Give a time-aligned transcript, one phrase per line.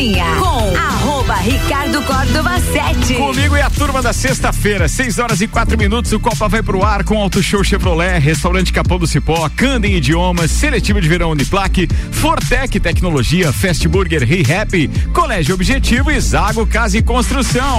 [0.00, 3.16] Cozinha com arroba Ricardo Córdova 7.
[3.16, 6.10] Comigo e a turma da sexta-feira, 6 horas e quatro minutos.
[6.12, 10.50] O Copa vai pro ar com Auto Show Chevrolet, Restaurante Capão do Cipó, Candem Idiomas,
[10.52, 17.02] Seletivo de Verão Uniplaque, Fortec Tecnologia, Fast Burger, ReHap, Colégio Objetivo e Zago Casa e
[17.02, 17.78] Construção.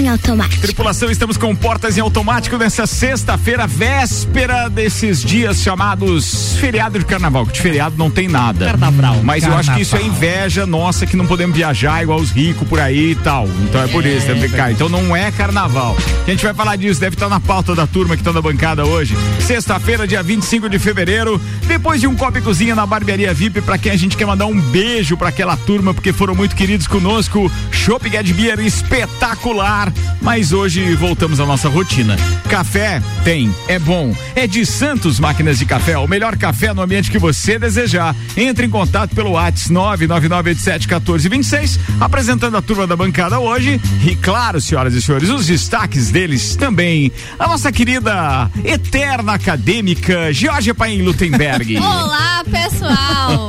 [0.00, 0.62] em automático.
[0.62, 7.46] Tripulação, estamos com portas em automático nessa sexta-feira, véspera desses dias chamados feriado de carnaval.
[7.46, 8.66] Que de feriado não tem nada.
[8.66, 9.20] Carnaval.
[9.22, 9.58] Mas eu carnaval.
[9.58, 13.12] acho que isso é inveja nossa que não podemos viajar igual os ricos por aí
[13.12, 13.46] e tal.
[13.64, 14.72] Então é por isso, deve ficar.
[14.72, 15.96] Então não é carnaval.
[16.26, 18.86] A gente vai falar disso, deve estar na pauta da turma que está na bancada
[18.86, 19.16] hoje.
[19.40, 23.76] Sexta-feira, dia 25 de fevereiro, depois de um copo e cozinha na barbearia VIP, para
[23.76, 27.50] quem a gente quer mandar um beijo para aquela turma, porque foram muito queridos conosco.
[27.70, 29.89] Chopp Get Beer espetacular.
[30.20, 32.16] Mas hoje voltamos à nossa rotina.
[32.48, 34.14] Café tem, é bom.
[34.34, 38.14] É de Santos Máquinas de Café, o melhor café no ambiente que você desejar.
[38.36, 43.80] Entre em contato pelo WhatsApp 999871426, apresentando a turma da bancada hoje.
[44.04, 47.10] E claro, senhoras e senhores, os destaques deles também.
[47.38, 51.76] A nossa querida eterna acadêmica Georgia Paim Lutemberg.
[51.78, 53.48] Olá, pessoal.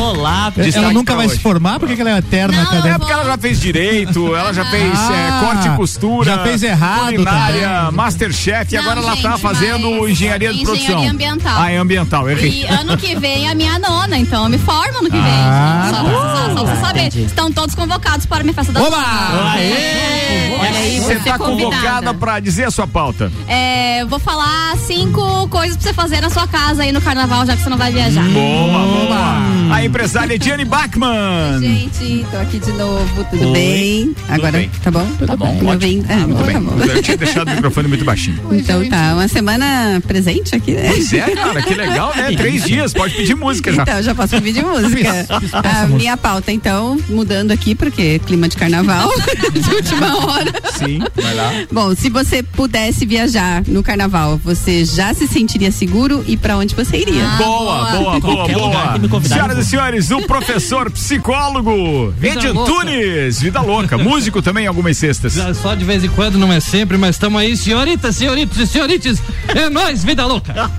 [0.00, 1.36] Olá, Destaque ela nunca vai hoje.
[1.36, 1.78] se formar?
[1.78, 2.94] Por que que ela é eterna Não, acadêmica?
[2.94, 6.30] É porque ela já fez direito, ela já fez é, Ah, corte e costura.
[6.30, 7.92] já fez errado Culinária, também.
[7.92, 11.08] Masterchef, e agora ela tá gente, fazendo mas engenharia de engenharia produção.
[11.10, 11.60] ambiental.
[11.62, 12.62] Ah, é ambiental, errei.
[12.62, 15.22] E ano que vem é a minha nona, então eu me formo ano que vem.
[15.24, 17.08] Ah, só, só, só pra você saber.
[17.16, 18.96] Estão todos convocados para a minha festa da Oba!
[18.96, 19.52] nona.
[19.52, 20.56] Aê!
[20.60, 21.76] Olha aí, Você tá convidada.
[21.76, 23.30] convocada pra dizer a sua pauta.
[23.46, 27.46] É, eu vou falar cinco coisas pra você fazer na sua casa aí no carnaval,
[27.46, 28.24] já que você não vai viajar.
[28.24, 29.74] Boa, boa.
[29.74, 31.60] A empresária Diane Bachmann.
[31.60, 33.52] Gente, tô aqui de novo, tudo Oi.
[33.52, 34.16] bem?
[34.28, 34.70] Agora, bem.
[34.82, 35.06] tá bom?
[35.26, 35.76] Tá bom, Ótimo.
[35.76, 36.04] bem?
[36.08, 36.54] Ah, Muito bem.
[36.54, 36.78] tá bom.
[36.84, 38.38] Eu tinha deixado o microfone muito baixinho.
[38.52, 40.88] Então tá, uma semana presente aqui, né?
[40.92, 42.32] Pois é, cara, que legal, né?
[42.36, 43.82] Três dias, pode pedir música já.
[43.82, 45.26] Então, já posso pedir música.
[45.52, 49.10] A minha pauta, então, mudando aqui, porque clima de carnaval,
[49.52, 50.52] de última hora.
[50.76, 51.52] Sim, vai lá.
[51.70, 56.74] Bom, se você pudesse viajar no carnaval, você já se sentiria seguro e pra onde
[56.74, 57.24] você iria?
[57.24, 59.08] Ah, Boa, boa, boa, boa.
[59.08, 62.46] convidarem, Senhoras e senhores, o professor psicólogo Ed.
[62.46, 65.37] Antunes, vida louca, músico também algumas sextas.
[65.54, 69.22] Só de vez em quando, não é sempre, mas estamos aí, senhoritas, senhoritos e senhorites.
[69.48, 70.70] É nóis, vida louca.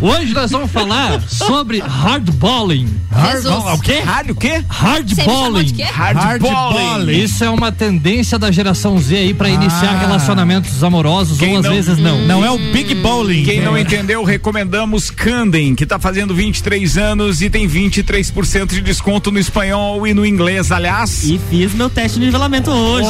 [0.00, 2.88] Hoje nós vamos falar sobre hardballing.
[3.32, 3.46] Jesus.
[3.54, 4.00] O quê?
[4.00, 4.62] Rádio o quê?
[4.68, 5.72] Hardballing.
[5.74, 5.82] quê?
[5.82, 7.12] Hardballing.
[7.22, 9.98] Isso é uma tendência da geração Z aí pra iniciar Ah.
[9.98, 12.18] relacionamentos amorosos Quem ou às não- vezes não.
[12.26, 13.44] Não é o Big Bowling.
[13.44, 13.80] Quem não É.
[13.80, 20.06] entendeu, recomendamos Candem, que tá fazendo 23 anos e tem 23% de desconto no espanhol
[20.06, 21.24] e no inglês, aliás.
[21.24, 23.08] E fiz meu teste de nivelamento hoje.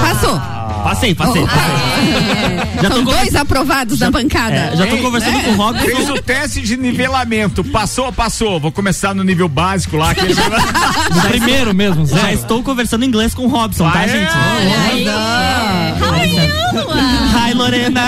[0.00, 0.40] Passou.
[0.82, 1.44] Passei, passei.
[2.82, 4.54] Já São tô con- dois aprovados da bancada.
[4.56, 5.84] É, já tô Ei, conversando é, com o Robson.
[5.84, 7.62] Fez o teste de nivelamento.
[7.62, 8.58] Passou, passou.
[8.58, 10.10] Vou começar no nível básico lá.
[10.10, 10.34] aquele-
[11.28, 12.32] primeiro mesmo, Já zero.
[12.34, 14.08] estou conversando inglês com o Robson, tá, Aê!
[14.08, 14.32] gente?
[14.32, 15.04] Aí,
[16.24, 18.00] Ah, Hi, Lorena.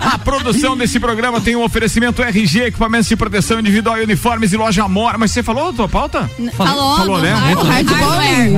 [0.00, 4.56] A produção desse programa tem um oferecimento RG, equipamentos de proteção individual e uniformes e
[4.56, 5.16] loja Mora.
[5.16, 6.30] Mas você falou a tua pauta?
[6.56, 7.32] Falou, Falou, do né?
[7.32, 8.50] Hardware.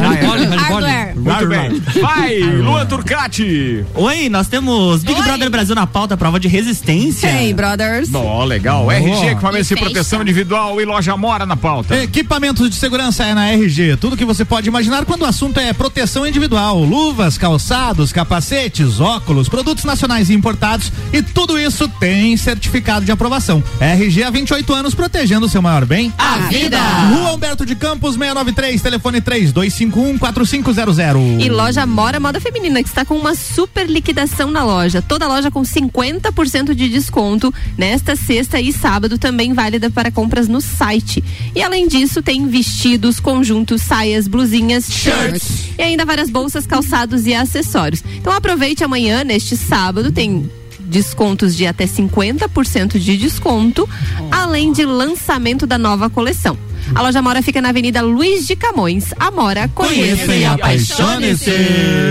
[1.14, 1.82] Muito bem.
[2.00, 3.84] Vai, Luan Turcati.
[3.94, 5.26] Oi, nós temos Big Oi.
[5.26, 7.28] Brother Brasil na pauta, prova de resistência.
[7.28, 8.10] Hey, brothers.
[8.14, 8.90] Ó, legal.
[8.90, 11.96] RG, equipamentos de proteção individual e loja Mora na pauta.
[12.02, 13.96] Equipamentos de segurança é na RG.
[13.98, 16.82] Tudo que você pode imaginar quando o assunto é proteção individual.
[16.82, 17.51] Luvas, calçados,
[18.12, 20.92] capacetes, óculos, produtos nacionais e importados.
[21.12, 23.62] E tudo isso tem certificado de aprovação.
[23.80, 26.14] RG há 28 anos protegendo o seu maior bem.
[26.18, 26.80] A vida.
[26.80, 31.40] Rua Humberto de Campos, 693, telefone 3251-4500.
[31.40, 35.02] E loja Mora Moda Feminina, que está com uma super liquidação na loja.
[35.02, 40.60] Toda loja com 50% de desconto nesta sexta e sábado, também válida para compras no
[40.60, 41.22] site.
[41.54, 47.34] E além disso, tem vestidos, conjuntos, saias, blusinhas, shirts e ainda várias bolsas, calçados e
[47.42, 48.02] acessórios.
[48.16, 50.50] Então aproveite amanhã, neste sábado, tem
[50.80, 53.88] descontos de até 50% de desconto,
[54.30, 56.56] além de lançamento da nova coleção.
[56.94, 59.14] A loja Amora fica na Avenida Luiz de Camões.
[59.18, 61.50] Amora, conheça e apaixone-se.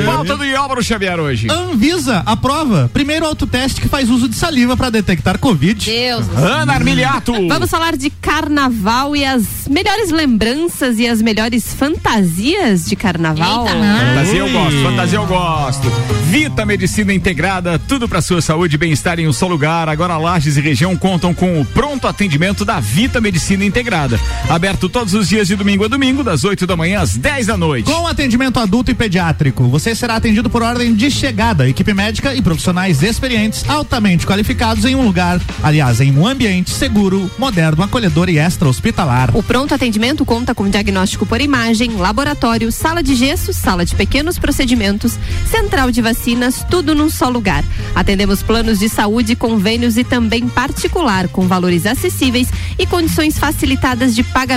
[0.05, 1.47] Falta do Álvaro Xavier hoje.
[1.49, 2.89] Anvisa aprova.
[2.93, 5.85] Primeiro autoteste que faz uso de saliva para detectar Covid.
[5.85, 6.25] Deus.
[6.35, 7.33] Ana Armiliato.
[7.47, 13.67] Vamos falar de carnaval e as melhores lembranças e as melhores fantasias de carnaval.
[13.67, 13.77] Eita.
[13.81, 15.91] Fantasia eu gosto, fantasia eu gosto.
[16.25, 19.89] Vita Medicina Integrada, tudo para sua saúde e bem-estar em um só lugar.
[19.89, 24.19] Agora Lages e região contam com o pronto atendimento da Vita Medicina Integrada.
[24.61, 27.57] Aberto todos os dias de domingo a domingo, das 8 da manhã às 10 da
[27.57, 27.91] noite.
[27.91, 32.43] Com atendimento adulto e pediátrico, você será atendido por ordem de chegada, equipe médica e
[32.43, 38.37] profissionais experientes, altamente qualificados em um lugar, aliás, em um ambiente seguro, moderno, acolhedor e
[38.37, 39.35] extra-hospitalar.
[39.35, 44.37] O pronto atendimento conta com diagnóstico por imagem, laboratório, sala de gesso, sala de pequenos
[44.37, 45.17] procedimentos,
[45.49, 47.63] central de vacinas, tudo num só lugar.
[47.95, 52.47] Atendemos planos de saúde, convênios e também particular, com valores acessíveis
[52.77, 54.50] e condições facilitadas de pagamento.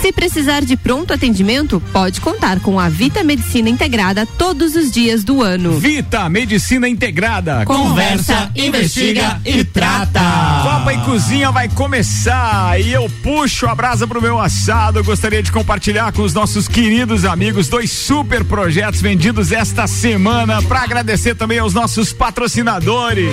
[0.00, 5.24] Se precisar de pronto atendimento, pode contar com a Vita Medicina Integrada todos os dias
[5.24, 5.78] do ano.
[5.78, 7.64] Vita Medicina Integrada.
[7.64, 10.20] Conversa, investiga e trata.
[10.62, 14.98] Copa e Cozinha vai começar e eu puxo a brasa pro meu assado.
[14.98, 20.60] Eu gostaria de compartilhar com os nossos queridos amigos dois super projetos vendidos esta semana
[20.62, 23.32] para agradecer também aos nossos patrocinadores.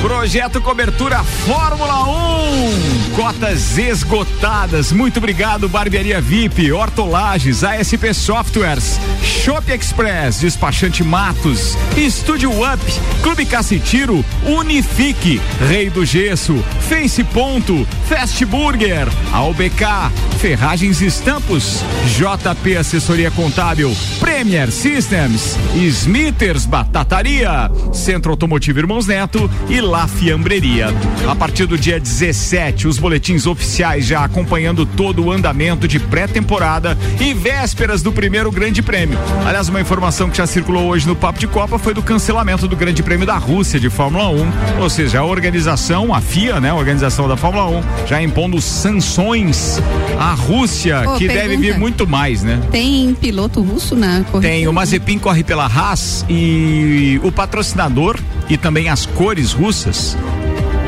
[0.00, 3.10] Projeto Cobertura Fórmula 1.
[3.14, 4.92] Cotas esgotadas.
[4.92, 12.82] Muito obrigado, Barbearia VIP, Hortolages, ASP Softwares, Shop Express, Despachante Matos, Estúdio Up,
[13.22, 15.38] Clube Cacetiro, Unifique,
[15.68, 25.58] Rei do Gesso, Face Ponto, Fast Burger, AUBK, Ferragens Estampos, JP Assessoria Contábil, Premier Systems,
[25.74, 30.94] Smithers Batataria, Centro Automotivo Irmãos Neto e La Fiambreria.
[31.28, 36.96] A partir do dia 17, os boletins oficiais já acompanhando todo o andamento de pré-temporada
[37.20, 39.18] e vésperas do primeiro Grande Prêmio.
[39.44, 42.76] Aliás, uma informação que já circulou hoje no Papo de Copa foi do cancelamento do
[42.76, 46.74] Grande Prêmio da Rússia de Fórmula 1, ou seja, a organização, a FIA, né, a
[46.76, 49.82] organização da Fórmula 1, já impondo sanções
[50.20, 51.48] à Rússia, Ô, que pergunta.
[51.48, 52.60] deve vir muito mais, né?
[52.70, 54.52] Tem piloto russo na corrida?
[54.52, 58.16] Tem, o Mazepin corre pela Haas e o patrocinador
[58.48, 59.79] e também as cores russas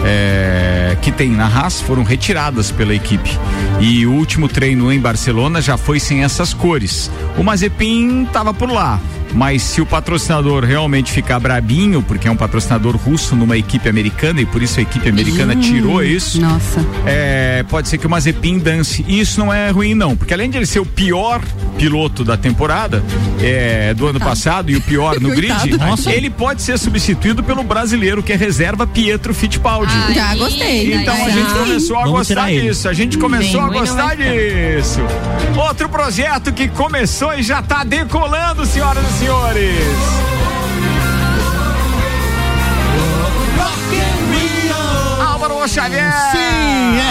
[0.05, 3.31] é, que tem na Haas foram retiradas pela equipe.
[3.81, 7.11] E o último treino em Barcelona já foi sem essas cores.
[7.37, 9.00] O Mazepin estava por lá.
[9.35, 14.43] Mas se o patrocinador realmente ficar brabinho, porque é um patrocinador russo numa equipe americana
[14.43, 16.85] e por isso a equipe americana Hum, tirou isso, Nossa.
[17.06, 19.03] é, pode ser que o Mazepin dance.
[19.09, 21.41] E isso não é ruim, não, porque além de ele ser o pior
[21.79, 23.03] piloto da temporada
[23.41, 25.79] é, do ano passado e o pior no grid.
[25.79, 26.12] Nossa.
[26.12, 29.91] ele pode ser substituído pelo brasileiro que é reserva Pietro Fittipaldi.
[29.94, 30.81] Ai, Já gostei.
[30.90, 31.58] Então a gente ai.
[31.58, 32.88] começou a Vamos gostar disso.
[32.88, 35.00] A gente começou a gostar disso.
[35.56, 40.32] Outro projeto que começou e já está decolando, senhoras e senhores.
[45.25, 46.12] Álvaro Xavier.
[46.32, 46.52] Sim,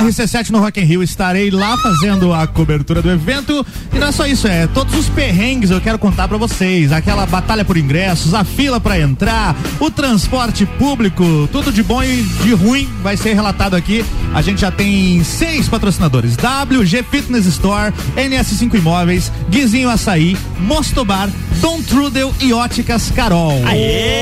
[0.02, 1.04] RC7 no Rock in Rio.
[1.04, 3.66] Estarei lá fazendo a cobertura do evento.
[3.94, 6.92] E não é só isso, é todos os perrengues eu quero contar pra vocês.
[6.92, 12.24] Aquela batalha por ingressos, a fila pra entrar, o transporte público, tudo de bom e
[12.44, 14.04] de ruim vai ser relatado aqui.
[14.34, 21.30] A gente já tem seis patrocinadores: WG Fitness Store, NS5 Imóveis, Guizinho Açaí, Mostobar,
[21.60, 23.62] Dom Trudel e Óticas Carol.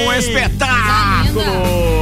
[0.07, 1.98] O espetáculo!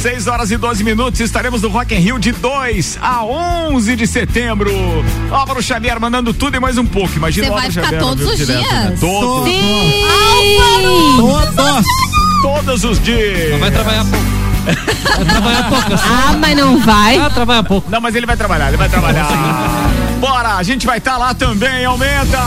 [0.00, 4.06] 6 horas e 12 minutos, estaremos no Rock in Rio de 2 a 11 de
[4.06, 4.70] setembro.
[5.30, 7.14] Álvaro Xavier mandando tudo e mais um pouco.
[7.16, 8.02] Imagina Você o vai Álvaro ficar Xavier.
[8.02, 8.86] todos os direto, né?
[8.86, 9.00] dias?
[9.00, 9.50] Todos,
[11.18, 11.86] Todos!
[12.42, 13.60] todos os dias.
[13.60, 14.24] Vai trabalhar pouco.
[15.16, 15.94] Vai trabalhar pouco.
[15.94, 16.04] assim.
[16.08, 17.18] Ah, mas não vai.
[17.18, 17.90] Vai trabalhar pouco.
[17.90, 19.28] Não, mas ele vai trabalhar, ele vai trabalhar.
[20.18, 22.38] Bora, a gente vai estar lá também, aumenta!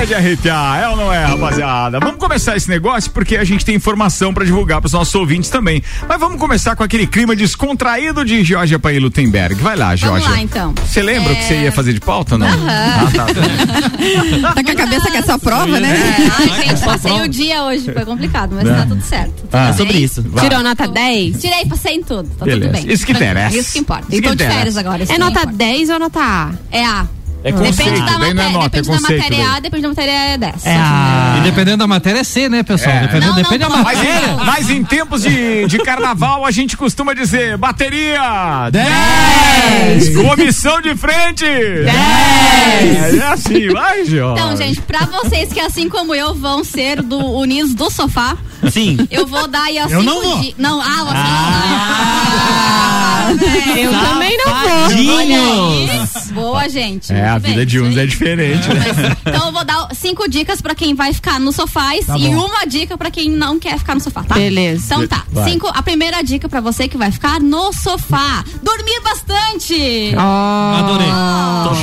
[0.00, 2.00] É de arrepiar, é ou não é, rapaziada?
[2.00, 5.82] Vamos começar esse negócio porque a gente tem informação pra divulgar pros nossos ouvintes também.
[6.08, 9.56] Mas vamos começar com aquele clima descontraído de Georgia Paim Lutemberg.
[9.56, 10.26] Vai lá, Georgia.
[10.26, 10.72] lá, então.
[10.86, 12.46] Você lembra o que você ia fazer de pauta, não?
[12.48, 13.26] Ah, tá.
[14.54, 15.94] Tá com a cabeça que é só prova, né?
[16.38, 17.92] Ai, gente, passei o dia hoje.
[17.92, 19.48] Foi complicado, mas tá tudo certo.
[19.52, 19.68] Ah.
[19.68, 20.22] É sobre isso.
[20.22, 20.48] Vai.
[20.48, 21.40] Tirou nota 10?
[21.40, 22.26] Tirei, passei em tudo.
[22.38, 22.72] Tá Beleza.
[22.72, 22.92] tudo bem.
[22.94, 23.56] Isso que interessa.
[23.56, 24.06] Isso que importa.
[24.08, 25.04] Isso E que tô de férias agora.
[25.06, 25.56] É nota importa.
[25.58, 26.50] 10 ou nota A?
[26.72, 27.06] É A.
[27.42, 28.50] É Depende conceito, da daí não é matéria.
[28.52, 29.22] nota, é Depende da conceito.
[29.22, 29.56] matéria daí.
[29.56, 30.66] A, depende da matéria é 10.
[30.66, 31.34] É a.
[31.38, 32.96] E dependendo da matéria é C, né, pessoal?
[32.96, 33.00] É.
[33.00, 33.82] Dependendo, Não, não, depende da não.
[33.82, 34.28] Mas matéria.
[34.28, 40.16] em, mas em tempos de, de carnaval, a gente costuma dizer bateria 10!
[40.16, 44.32] Comissão de frente 10 É assim, vai, Jó.
[44.34, 48.36] Então, gente, pra vocês que assim como eu vão ser do Unidos do Sofá,
[48.70, 48.98] Sim.
[49.10, 50.38] Eu vou dar aí, ó, Eu não vou.
[50.40, 53.26] di- Não, ah, você Ah.
[53.30, 53.84] não vai.
[53.84, 54.88] Eu também não vou.
[54.88, 56.10] Tadinhos.
[56.32, 57.12] Boa, gente.
[57.12, 59.16] É, a vida de uns é diferente, né?
[59.26, 62.28] Então eu vou dar cinco dicas pra quem vai ficar no sofá e Tá e
[62.28, 62.46] bom.
[62.46, 64.34] uma dica pra quem não quer ficar no sofá, tá?
[64.34, 64.84] Beleza.
[64.86, 65.24] Então tá.
[65.30, 65.50] Vai.
[65.50, 68.44] Cinco, a primeira dica pra você que vai ficar no sofá.
[68.62, 70.12] Dormir bastante.
[70.16, 71.06] Adorei.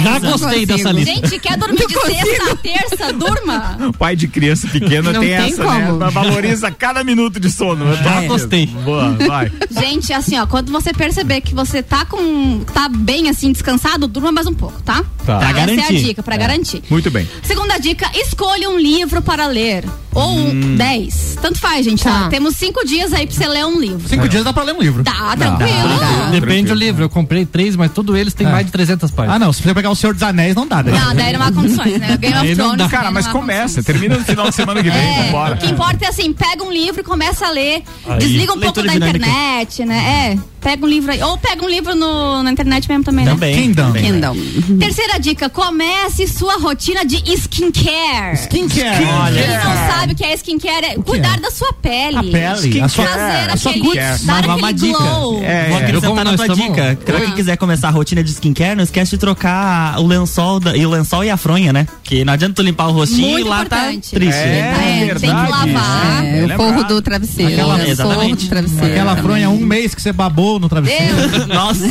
[0.03, 1.13] Já gostei dessa lista.
[1.13, 3.13] Gente, quer dormir de sexta a terça?
[3.13, 3.77] Durma.
[3.89, 5.97] O pai de criança pequena Não tem, tem essa, como.
[5.97, 6.09] né?
[6.11, 7.85] Valoriza cada minuto de sono.
[7.85, 8.67] Tô Já gostei.
[8.67, 9.51] Boa, vai.
[9.71, 12.63] Gente, assim, ó, quando você perceber que você tá com.
[12.73, 15.03] tá bem assim, descansado, durma mais um pouco, tá?
[15.25, 15.36] Tá.
[15.39, 16.03] Pra Essa é a garantir.
[16.03, 16.83] dica, pra garantir.
[16.89, 17.27] Muito bem.
[17.43, 19.83] Segunda dica, escolha um livro para ler.
[20.13, 21.37] Ou um, dez.
[21.39, 22.03] Tanto faz, gente.
[22.03, 22.21] Tá.
[22.23, 22.29] Tá.
[22.29, 24.07] Temos cinco dias aí pra você ler um livro.
[24.09, 25.03] Cinco dias dá pra ler um livro.
[25.03, 26.31] Tá, tranquilo.
[26.31, 27.03] Depende do livro.
[27.03, 28.51] Eu comprei três, mas todos eles têm É.
[28.51, 29.35] mais de 300 páginas.
[29.35, 29.53] Ah, não.
[29.53, 30.81] Se você pegar o Senhor dos Anéis, não dá.
[30.81, 30.91] Né?
[30.91, 32.17] Não, daí não há condições, né?
[32.17, 32.77] Game of não Thrones.
[32.77, 32.83] dá.
[32.85, 33.83] daí Cara, mas começa.
[33.83, 34.99] Termina no final de semana que vem.
[34.99, 35.53] É, Vambora.
[35.53, 37.83] o que importa é assim, pega um livro e começa a ler.
[38.07, 38.17] Aí.
[38.17, 39.17] Desliga um pouco Leitura da dinâmica.
[39.27, 40.31] internet, né?
[40.33, 41.21] É, pega um livro aí.
[41.21, 43.31] Ou pega um livro no, na internet mesmo também, né?
[43.31, 43.55] Também.
[43.55, 43.87] Kingdom.
[43.87, 44.03] também.
[44.03, 44.35] Kindle.
[44.79, 48.35] Terceira dica, comece sua rotina de skincare.
[48.37, 48.97] Skincare.
[49.33, 52.17] Quem não sabe o que é skincare é cuidar da sua pele.
[52.17, 52.81] A pele.
[52.81, 54.97] A sua, Fazer a sua aquele, dar Uma- aquele uma dica.
[54.97, 55.43] glow.
[55.43, 55.83] É, Vou é.
[55.83, 56.97] acrescentar na tua dica.
[57.05, 60.75] Pra quem quiser começar a rotina de skincare, não esquece de trocar o lençol, da-
[60.75, 61.87] e o lençol e a fronha, né?
[62.03, 64.11] Que não adianta tu limpar o rostinho Muito e lá importante.
[64.11, 64.37] tá triste.
[64.39, 64.99] É, né?
[65.01, 65.19] É, verdade.
[65.19, 66.25] tem que lavar.
[66.25, 67.51] É, o forro do travesseiro.
[67.53, 67.79] Aquela- né?
[67.79, 68.45] Forro Exatamente.
[68.45, 68.85] do travesseiro.
[68.93, 71.15] Aquela fronha, um mês que você babou no travesseiro.
[71.29, 71.47] Deus.
[71.47, 71.83] Nossa,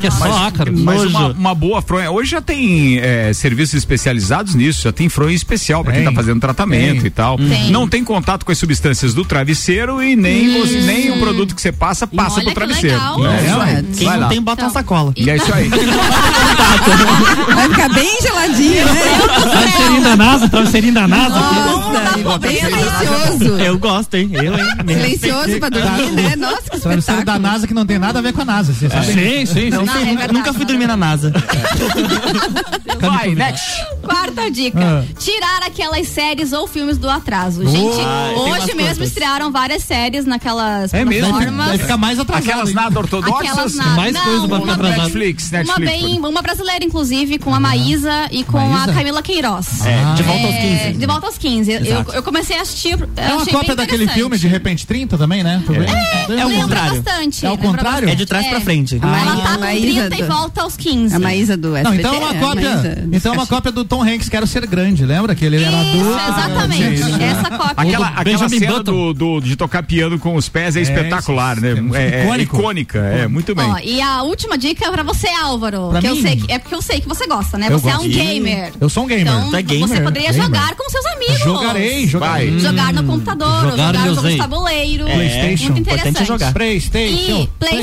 [0.00, 0.72] que é só ácaro.
[0.76, 1.08] Mas Nojo.
[1.10, 2.10] uma, uma boa fronha.
[2.10, 6.40] Hoje já tem é, serviços especializados nisso, já tem fronha especial pra quem tá fazendo
[6.40, 7.06] tratamento Tem.
[7.06, 7.36] e tal.
[7.36, 7.70] Tem.
[7.70, 11.60] Não tem contato com as substâncias do travesseiro e nem, você- nem o produto que
[11.62, 12.96] você passa, passa pro que travesseiro.
[12.96, 13.26] legal.
[13.26, 13.38] É
[13.76, 13.84] aí.
[13.96, 14.28] Quem Vai não lá.
[14.28, 14.80] tem, bota na Então.
[14.80, 15.12] sacola.
[15.16, 15.68] E é isso aí.
[17.54, 19.00] Vai ficar bem geladinho, né?
[19.50, 21.38] Travesseirinho da NASA, travesseirinho da NASA.
[21.38, 23.58] Nossa, bem silencioso.
[23.58, 24.30] Eu gosto, hein?
[24.32, 24.64] Eu, hein?
[24.86, 26.36] Silencioso pra dormir, né?
[26.36, 27.38] Nossa, que Travesseiro da espetáculo.
[27.42, 28.72] NASA que não tem nada a ver com a NASA.
[28.72, 29.06] Você sabe?
[29.06, 29.70] Sim, sim, sim.
[29.70, 31.32] Não Não, sei, é nunca, verdade, nunca fui não é dormir na NASA.
[33.00, 33.86] Vai, next.
[34.02, 35.04] Quarta dica: Ah.
[35.18, 37.66] tirar aquelas séries ou filmes do atraso.
[37.68, 39.08] Gente, Ah, tem hoje mesmo quantas.
[39.08, 41.28] estrearam várias séries naquelas É mesmo?
[41.30, 41.66] plataformas.
[41.68, 42.48] Vai ficar mais atrasado.
[42.48, 42.74] Aquelas hein?
[42.74, 43.50] nada ortodoxas.
[43.50, 43.84] Aquelas na...
[43.88, 44.98] Mais não, coisa pra ficar atrasado.
[45.02, 45.92] Netflix, uma Netflix.
[45.92, 48.90] bem, uma brasileira inclusive com a Maísa e com Maísa?
[48.90, 49.86] a Camila Queiroz.
[49.86, 50.98] É, de volta aos É, 15.
[50.98, 51.70] de volta aos 15.
[51.72, 52.98] Eu, eu comecei a assistir.
[52.98, 55.62] eu É uma achei cópia bem daquele filme de repente 30 também, né?
[55.68, 57.02] É, é o Lembra contrário.
[57.02, 57.46] bastante.
[57.46, 58.08] É o lembra contrário?
[58.10, 58.98] É de trás pra frente.
[59.02, 61.14] A Ela tá a com Maísa 30 e do- volta aos 15.
[61.14, 62.02] A Maísa do SBT.
[62.02, 62.70] Não, então é uma a cópia.
[62.76, 65.34] Maísa- Então é uma cópia do Tom Hanks, Quero Ser Grande, lembra?
[65.34, 66.20] Que ele era Isso, adulto.
[66.28, 67.22] exatamente.
[67.22, 67.74] Essa cópia.
[67.76, 68.92] Aquela, aquela cena Button.
[68.92, 71.74] do, do- de tocar piano com os pés é, espetacular, né?
[71.94, 73.66] é É, é icônica, é, muito bem.
[73.68, 75.88] Ó, e a última dica é pra você, Álvaro.
[75.90, 76.22] Pra que eu mim?
[76.22, 77.66] sei que, é porque eu sei que você gosta, né?
[77.70, 78.06] Eu você é gosto.
[78.06, 78.72] um gamer.
[78.80, 79.22] Eu sou um gamer.
[79.26, 79.88] Então, é gamer?
[79.88, 80.46] você poderia Gamer.
[80.46, 81.38] jogar com seus amigos.
[81.38, 82.58] Jogarei, jogarei.
[82.58, 85.04] Jogar no computador, Jogar eu de tabuleiro.
[85.04, 85.72] PlayStation.
[85.72, 86.26] Muito é interessante.
[86.26, 86.52] jogar.
[86.52, 87.42] Playstation.
[87.42, 87.77] E PlayStation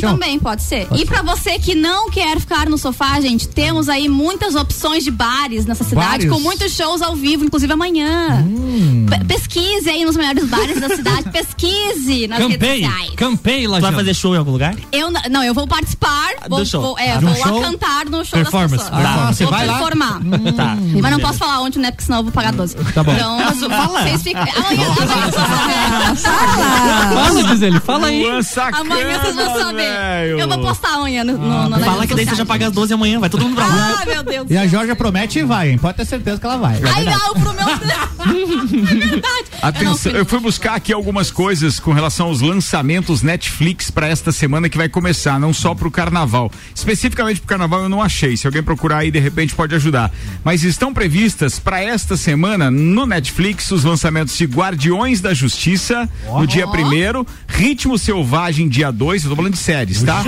[0.00, 0.86] também pode ser.
[0.94, 5.10] E pra você que não quer ficar no sofá, gente, temos aí muitas opções de
[5.10, 6.30] bares nessa cidade, Bares?
[6.30, 8.44] com muitos shows ao vivo, inclusive amanhã.
[8.46, 9.06] Hum.
[9.08, 13.10] Pe- Pesquise aí nos melhores bares da cidade, pesquise nas redes Campei, sociais.
[13.16, 14.74] campei, Tu vai fazer show em algum lugar?
[14.92, 16.80] Eu não, eu vou participar, Do vou, show.
[16.82, 17.60] vou, é, Ah, vou show?
[17.60, 18.76] cantar no show Performance.
[18.76, 19.04] das pessoas.
[19.06, 19.72] Ah, você vou vai lá?
[19.78, 20.20] performar.
[20.56, 20.76] Tá.
[21.00, 21.90] Mas não posso falar onde, né?
[21.90, 22.76] Porque senão eu vou pagar 12.
[22.76, 23.12] Tá bom.
[23.12, 23.38] Então,
[23.70, 24.02] fala.
[24.02, 24.42] vocês ficam.
[24.42, 27.14] Amanhã, amanhã vocês vão saber.
[27.14, 28.22] Fala, Gisele, fala aí.
[28.24, 30.28] Luan sacana, Amanhã vocês vão saber.
[30.38, 32.72] Eu vou postar amanhã no, no, no nas Fala que daí você já paga as
[32.72, 33.98] 12 amanhã, vai todo mundo pra lá.
[34.00, 34.46] Ah, meu Deus.
[34.50, 35.78] E a Jorge promete e vai, hein?
[35.78, 36.80] Pode ter certeza que ela vai.
[36.82, 37.68] Ai, não, pro meu.
[37.68, 39.44] é verdade.
[39.62, 44.30] Atenção, não, eu fui buscar aqui algumas coisas com relação aos lançamentos Netflix pra esta
[44.32, 46.50] semana que vai começar, não só pro carnaval.
[46.74, 48.36] Especificamente pro carnaval eu não achei.
[48.36, 50.12] Se alguém procurar aí, de repente pode ajudar.
[50.42, 56.46] Mas estão previstas pra esta semana no Netflix os lançamentos de Guardiões da Justiça no
[56.46, 60.22] dia primeiro, Ritmo Selvagem dia 2, eu tô falando de séries, tá?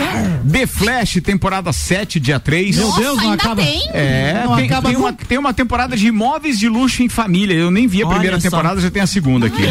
[0.51, 2.77] The Flash, temporada 7, dia 3.
[2.77, 3.63] Meu Deus, não acaba.
[3.63, 3.89] tem?
[3.93, 5.25] É, Não tem, acaba tem uma, nunca.
[5.25, 7.55] tem uma temporada de imóveis de luxo em família.
[7.55, 8.43] Eu nem vi a Olha primeira só.
[8.49, 9.63] temporada, já tem a segunda aqui.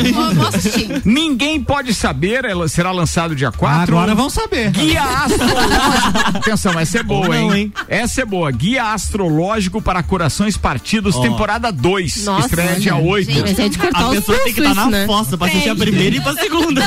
[1.06, 3.96] Ninguém pode saber, ela será lançado dia 4.
[3.96, 4.72] Agora vão saber.
[4.72, 6.18] Guia astrológico.
[6.38, 7.48] Atenção, essa é boa, hein?
[7.48, 7.74] não, hein?
[7.88, 8.52] Essa é boa.
[8.52, 12.24] Guia astrológico para corações partidos, temporada 2.
[12.26, 13.32] Nossa, Estreia dia 8.
[13.32, 15.06] Gente, mas é de cortar A pessoa tem que estar pulsos, na né?
[15.06, 16.82] fossa pra assistir a primeira e pra segunda.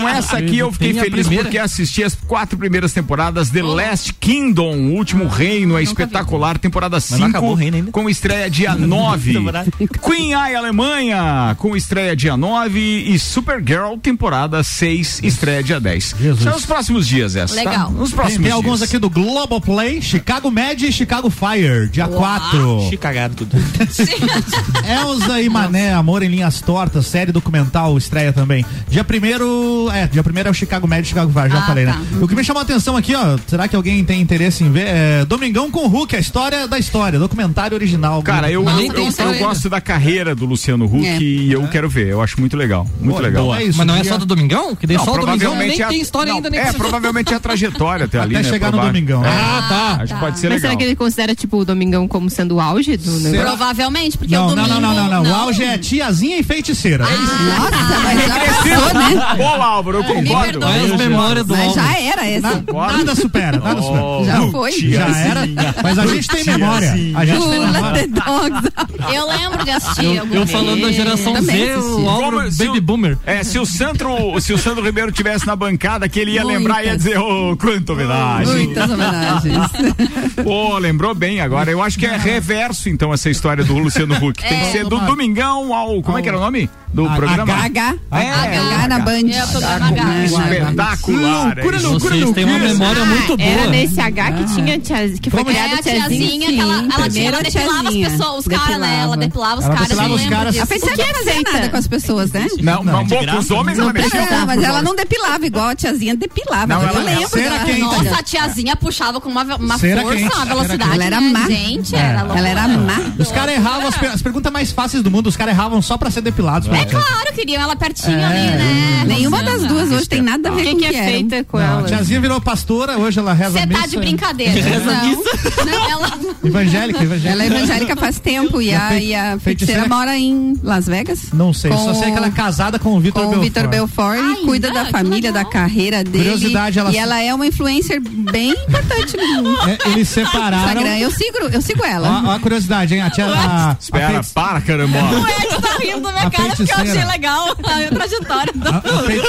[0.00, 1.44] Com essa aqui eu fiquei feliz primeira?
[1.44, 3.50] porque assisti as quatro primeiras temporadas.
[3.50, 6.58] The Last Kingdom, o último reino, é espetacular.
[6.58, 7.24] Temporada não 5.
[7.24, 7.90] acabou o reino ainda?
[7.90, 9.32] Com estreia dia 9.
[9.34, 9.70] Temporada.
[10.02, 16.14] Queen Eye Alemanha, com estreia dia 9 e Supergirl temporada 6 estreia dia 10.
[16.20, 16.42] Jesus.
[16.42, 17.74] São os próximos dias essa, Legal.
[17.86, 17.90] tá?
[17.90, 18.88] Nos Tem, próximos tem alguns dias.
[18.90, 22.90] aqui do Globoplay, Chicago Med e Chicago Fire, dia 4.
[23.00, 23.56] Cagado tudo.
[24.84, 28.64] Elza e Mané, Amor em Linhas Tortas, série documental, estreia também.
[28.88, 31.84] Dia primeiro, é, dia primeiro é o Chicago Med e Chicago Fire, já Ah, falei,
[31.86, 31.92] tá.
[31.96, 32.06] né?
[32.20, 34.86] O que me chamou a atenção aqui, ó, será que alguém tem interesse em ver?
[34.86, 38.22] É Domingão com Hulk, a história da história, documentário original.
[38.22, 41.18] Cara, eu, Mas eu, eu- eu gosto da carreira do Luciano Huck É.
[41.20, 42.08] e eu quero ver.
[42.08, 42.86] Eu acho muito legal.
[43.00, 43.44] Muito Pô, legal.
[43.44, 43.58] boa.
[43.60, 44.74] É isso, Mas não é só do Domingão?
[44.76, 46.82] Que Não, só o Domingão nem é a- tem história não, ainda, nem É, precisa-
[46.82, 48.52] provavelmente é a trajetória até ali, Até né?
[48.52, 48.80] chegar no.
[48.80, 49.24] Domingão.
[49.24, 49.28] É.
[49.28, 50.02] Ah, tá.
[50.02, 50.70] Acho que pode ser Mas legal.
[50.70, 53.40] será que ele considera, tipo, o Domingão como sendo o auge do negócio?
[53.46, 54.80] Provavelmente, porque Não, o não, domingo...
[54.80, 55.30] não, não, não, não.
[55.30, 57.04] O auge é tiazinha e feiticeira.
[57.04, 57.22] É isso.
[57.22, 59.36] Nossa, mas já passou, né?
[59.36, 60.60] Boa, Álvaro, eu concordo.
[60.60, 60.70] perdoa.
[61.16, 61.74] Memórias do Mas homem.
[61.74, 62.48] já era essa.
[62.48, 64.02] Nada, nada supera, nada supera.
[64.04, 64.72] Oh, Já uh, foi.
[64.72, 65.40] Já era,
[65.82, 66.90] mas a gente tem memória.
[67.14, 68.08] A gente tem memória.
[68.08, 68.72] dogs.
[69.14, 72.78] Eu lembro de assistir Eu, eu falando da geração Também Z, o Álvaro se Baby
[72.78, 73.18] o- Boomer.
[73.26, 76.82] É, se o Sandro, se o Sandro Ribeiro tivesse na bancada, que ele ia lembrar
[76.84, 78.66] e ia dizer, ô, quanta homenagem.
[78.66, 79.58] Muitas homenagens.
[80.42, 81.70] Pô, lembrou bem agora.
[81.70, 84.40] Eu acho que é reverso, então, essa história do Luciano Huck.
[84.40, 84.72] Tem que É.
[84.72, 86.02] ser do Domingão ao.
[86.02, 86.68] Como é que era o nome?
[86.92, 87.52] Do A- programa?
[87.54, 87.94] H.
[88.12, 89.28] É, H na Band.
[89.30, 90.93] É, o programa H.
[90.94, 91.58] Espetacular.
[91.58, 91.90] é isso.
[91.98, 93.48] Vocês têm uma memória muito boa.
[93.48, 96.74] Era nesse H que tinha tia, que foi É, criada a tiazinha, sim, que ela,
[96.94, 98.06] ela, tinha, ela depilava tiazinha.
[98.06, 99.00] as pessoas, os caras, né?
[99.02, 99.58] Ela Depilava.
[99.58, 99.88] os Ela caras.
[99.88, 100.52] depilava os lembro caras.
[100.52, 100.64] disso.
[100.64, 102.46] A feiticeira não fazia nada com as pessoas, né?
[102.60, 104.20] Não, não, bom, com os homens ela mexia.
[104.20, 106.66] É, mas ela não depilava igual a tiazinha depilava.
[106.66, 107.28] Não, eu ela- lembro.
[107.28, 107.64] cera dela.
[107.64, 107.80] quente.
[107.80, 110.92] Nossa, a tiazinha puxava com uma, força, quente, uma velocidade.
[110.94, 111.28] Ela era né?
[111.30, 111.46] má.
[111.48, 112.38] Gente, louca.
[112.38, 113.00] Ela era má.
[113.18, 115.96] Os caras erravam as, per- as perguntas mais fáceis do mundo, os caras erravam só
[115.96, 116.68] pra ser depilados.
[116.68, 119.04] É claro, queriam ela pertinho ali, né?
[119.06, 121.64] Nenhuma das duas hoje tem nada a ver com que que é feita com Não,
[121.64, 121.82] a ela?
[121.88, 124.52] tiazinha virou pastora, hoje ela reza Você tá de brincadeira.
[124.84, 126.18] Não, não, ela...
[126.44, 127.28] Evangélica, evangélica.
[127.30, 131.32] Ela é evangélica faz tempo e a, e a feiticeira mora em Las Vegas.
[131.32, 133.44] Não sei, Com só sei que ela é casada com o Vitor com o Belfort.
[133.48, 134.40] Vitor Belfort Ainda?
[134.40, 136.24] e cuida da Que família, da carreira dele.
[136.24, 139.58] Curiosidade, ela e ela é uma influencer bem importante no mundo.
[139.68, 140.58] É, eles separaram.
[140.68, 142.22] Instagram, eu sigo, eu sigo ela.
[142.24, 143.02] Ó, ó a curiosidade, hein?
[143.02, 143.26] A tia.
[143.26, 144.98] A, a Espera, feiti- para, caramba.
[144.98, 147.08] O Ed tá rindo da minha A cara porque eu achei feiticeira.
[147.10, 148.52] legal a trajetória.
[148.54, 149.20] do- a- a fei-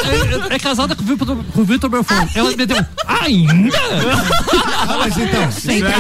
[0.52, 2.36] É, é casada com o Vitor, com o Vitor Belfort.
[2.36, 2.78] Ela meteu.
[3.08, 3.78] Ainda?
[4.88, 5.98] Ah, mas então, Sempre é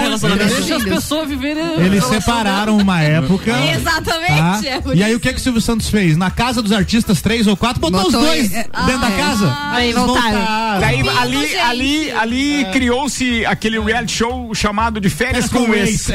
[0.00, 1.62] relacionamento Deixa as pessoas viverem.
[1.78, 3.52] eles relação separaram uma época.
[3.52, 3.74] tá?
[3.74, 4.68] Exatamente.
[4.68, 6.16] é E aí o que que o Silvio Santos fez?
[6.16, 9.56] Na casa dos artistas, três ou quatro, botou, Botou, os dois é, dentro da casa.
[9.72, 10.80] Aí voltaram.
[10.80, 16.08] Daí Lindo, ali, ali, ali criou-se aquele reality show chamado de Férias com o ex.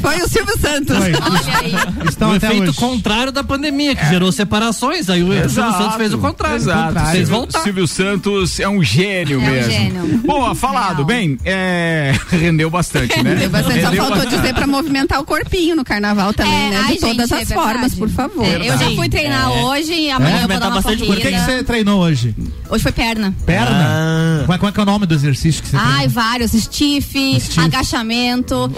[0.00, 0.96] Foi o Silvio Santos.
[0.96, 1.12] foi.
[1.14, 2.08] Olha aí.
[2.08, 2.72] Estão o efeito hoje.
[2.74, 5.08] contrário da pandemia, que gerou separações.
[5.08, 6.56] Aí o Silvio Santos fez o contrário.
[6.56, 6.98] Exato.
[7.00, 7.64] Vocês voltaram.
[7.64, 9.70] Silvio Santos é um gênio É um mesmo.
[9.72, 10.18] gênio.
[10.18, 10.96] Boa, falado.
[10.96, 11.04] Real.
[11.06, 13.34] Bem, é, rendeu bastante, né?
[13.34, 14.40] Deu bastante, só Rendeu faltou bastante.
[14.40, 16.80] dizer pra movimentar o corpinho no carnaval também, É, né?
[16.86, 18.44] ai, De todas gente, as é formas, por favor.
[18.44, 21.22] É, eu já fui treinar hoje e amanhã eu vou dar uma bastante Por que,
[21.22, 21.38] corrida.
[21.38, 22.34] que você treinou hoje?
[22.68, 23.34] Hoje foi perna.
[23.44, 24.40] Perna?
[24.42, 26.10] Como, é, como é que é o nome do exercício que você Ai, treinou?
[26.10, 26.50] vários.
[26.52, 27.60] Stiff, Stiff.
[27.60, 28.54] agachamento.
[28.54, 28.70] Ô,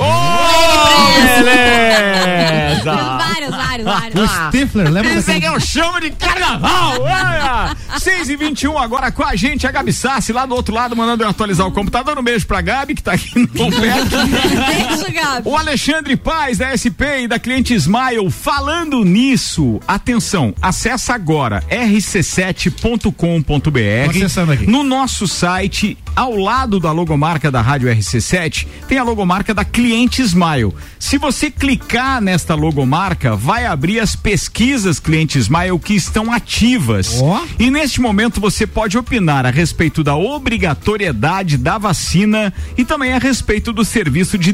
[1.36, 2.92] beleza!
[3.18, 4.20] vários, vários, vários.
[4.20, 5.46] O Stifler, lembra Esse daquele...
[5.46, 7.00] aqui eu chamo de carnaval!
[7.02, 7.76] Olha!
[7.98, 11.22] 6 e 21 agora com a gente, a Gabi Sassi, lá do outro lado, mandando
[11.22, 12.18] eu atualizar o computador.
[12.18, 13.46] Um beijo pra Gabi, que tá aqui no.
[13.52, 15.48] Beijo, Gabi.
[15.48, 24.10] O Alexandre Paz, da SP e da cliente Smile, falando nisso, atenção, acessa agora rc7.com.br.
[24.10, 24.66] Acessando aqui.
[24.66, 30.20] No nosso site, ao lado da logomarca da Rádio RC7, tem a logomarca da cliente
[30.22, 30.74] Smile.
[30.98, 37.20] Se você clicar nesta logomarca, vai abrir as pesquisas cliente Smile que estão ativas.
[37.20, 37.42] Ó.
[37.58, 43.18] E neste momento você pode opinar a respeito da obrigatoriedade da vacina e também a
[43.18, 44.52] respeito do serviço de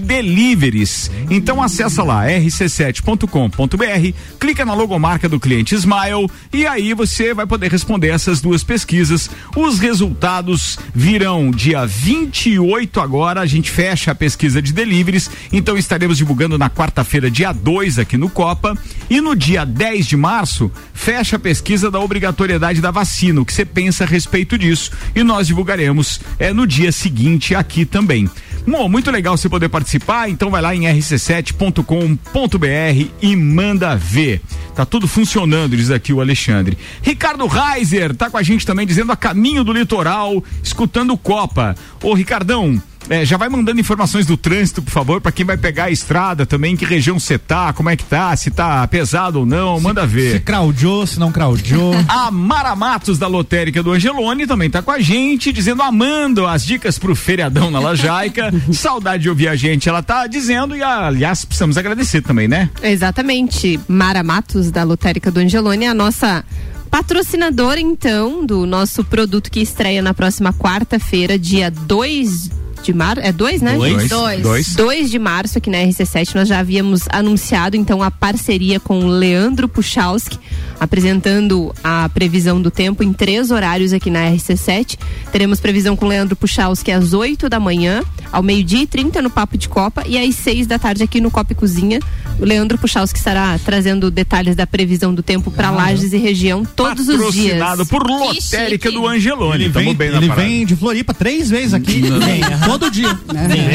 [1.31, 7.70] Então acessa lá rc7.com.br, clica na logomarca do cliente Smile e aí você vai poder
[7.70, 9.31] responder essas duas pesquisas.
[9.57, 16.16] Os resultados virão dia 28 agora, a gente fecha a pesquisa de deliveries, então estaremos
[16.16, 18.76] divulgando na quarta-feira, dia 2 aqui no Copa,
[19.09, 23.52] e no dia 10 de março fecha a pesquisa da obrigatoriedade da vacina, o que
[23.52, 28.28] você pensa a respeito disso, e nós divulgaremos é, no dia seguinte aqui também.
[28.68, 34.42] Muito legal você poder participar, então vai lá em rc7.com.br e manda ver.
[34.74, 36.76] Tá tudo funcionando, diz aqui o Alexandre.
[37.02, 41.74] Ricardo Reiser tá com a gente também dizendo a caminho do litoral, escutando Copa.
[42.02, 45.84] Ô Ricardão, É, já vai mandando informações do trânsito, por favor, para quem vai pegar
[45.84, 49.46] a estrada também, que região você tá, como é que tá, se tá pesado ou
[49.46, 50.32] não, manda ver.
[50.32, 51.94] Se craudiou, se não craudiou.
[52.08, 56.64] a Mara Matos da Lotérica do Angelone também tá com a gente, dizendo, amando as
[56.64, 58.52] dicas pro feriadão na Lajaica.
[58.72, 62.70] Saudade de ouvir a gente, ela tá dizendo e aliás precisamos agradecer também, né?
[62.82, 63.80] Exatamente.
[63.88, 66.44] Mara Matos da Lotérica do Angelone é a nossa
[66.90, 73.32] patrocinadora então do nosso produto que estreia na próxima quarta-feira, dia 2 de março, é
[73.32, 73.76] dois, né?
[73.76, 74.08] Dois.
[74.08, 74.42] Dois.
[74.42, 74.74] Dois.
[74.74, 79.08] 2 de março aqui na RC7 nós já havíamos anunciado então a parceria com o
[79.08, 80.38] Leandro Puchalski,
[80.78, 84.98] apresentando a previsão do tempo em três horários aqui na RC7.
[85.32, 89.30] Teremos previsão com o Leandro Puchalski às 8 da manhã, ao meio-dia e 30 no
[89.30, 92.00] Papo de Copa e às 6 da tarde aqui no Copa e Cozinha.
[92.38, 97.09] O Leandro Puchalski estará trazendo detalhes da previsão do tempo para Lages e região todos
[97.09, 97.59] os dias.
[97.59, 99.64] Patrocinado por Lotérica do Angelone.
[99.64, 102.01] Ele, vem, bem na ele vem de Floripa três vezes aqui.
[102.01, 103.09] Vem, todo dia.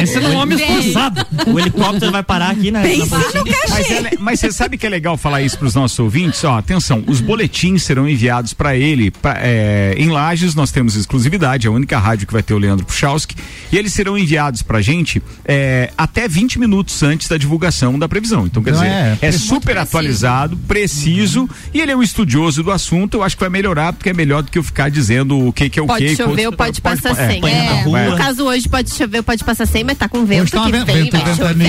[0.01, 1.25] Esse é um homem esforçado.
[1.47, 2.81] O helicóptero vai parar aqui na.
[2.81, 3.93] Na no cachê.
[3.93, 6.41] é- mas você sabe que é legal falar isso para os nossos ouvintes?
[6.43, 10.55] Ó, atenção, os boletins serão enviados para ele pra- é, em Lages.
[10.55, 13.35] Nós temos exclusividade, é a única rádio que vai ter o Leandro Puchalski.
[13.71, 18.45] E eles serão enviados para gente é, até 20 minutos antes da divulgação da previsão.
[18.53, 21.49] Então, quer Então dizer, é- é, super atualizado, preciso.
[21.73, 23.15] E ele é um estudioso do assunto.
[23.17, 25.71] Eu acho que vai melhorar, porque é melhor do que eu ficar dizendo o que,
[25.71, 26.15] que é o Pode que.
[26.15, 27.41] chover ou pode passar sem.
[27.41, 28.03] põe na É, rua.
[28.11, 30.71] no caso hoje pode chover ou pode passar sem, mas tá com vento tá que
[30.71, 31.67] vento, vem, vento, vai chover.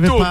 [0.00, 0.30] Muito para-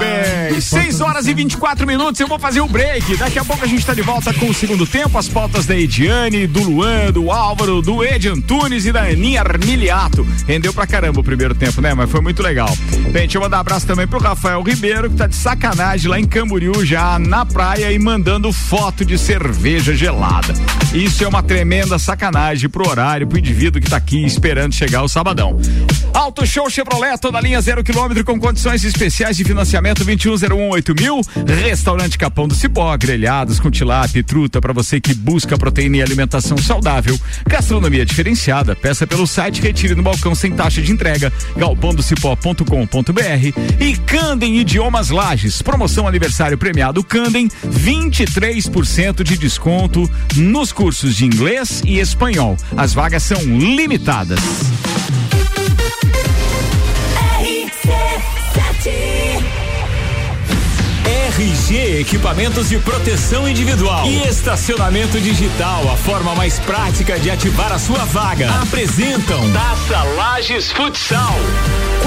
[0.52, 2.20] bem, 6 horas e 24 minutos.
[2.22, 3.18] Eu vou fazer o break.
[3.18, 5.18] Daqui a pouco a gente tá de volta com o segundo tempo.
[5.18, 10.26] As pautas da Ediane, do Luan, do Álvaro, do Ed Antunes e da Aninha Armiliato.
[10.48, 11.94] Rendeu pra caramba o primeiro tempo, né?
[11.96, 12.70] Mas foi muito legal.
[13.12, 16.20] Bem, deixa eu mandar um abraço também pro Rafael Ribeiro, que tá de sacanagem lá
[16.20, 20.54] em Camboriú, já na praia e mandando foto de cerveja gelada.
[20.94, 25.08] Isso é uma tremenda sacanagem pro horário, pro indivíduo que tá aqui esperando chegar o
[25.08, 25.58] sabadão.
[26.14, 31.02] Auto Show Chevrolet, toda linha zero quilômetro com condições especiais de financiamento 21018000.
[31.02, 31.22] mil.
[31.46, 36.02] Restaurante Capão do Cipó, grelhados com tilápia e truta para você que busca proteína e
[36.02, 37.18] alimentação saudável.
[37.48, 44.58] Gastronomia diferenciada, peça pelo site, retire no balcão sem taxa de entrega, galpondocipó.com.br e Candem
[44.58, 52.58] Idiomas Lages, promoção aniversário premiado Candem, 23% de desconto nos cursos de inglês e espanhol.
[52.76, 54.40] As vagas são limitadas.
[61.36, 67.80] RG Equipamentos de Proteção Individual e Estacionamento Digital, a forma mais prática de ativar a
[67.80, 68.50] sua vaga.
[68.62, 71.36] Apresentam Taça Lages Futsal.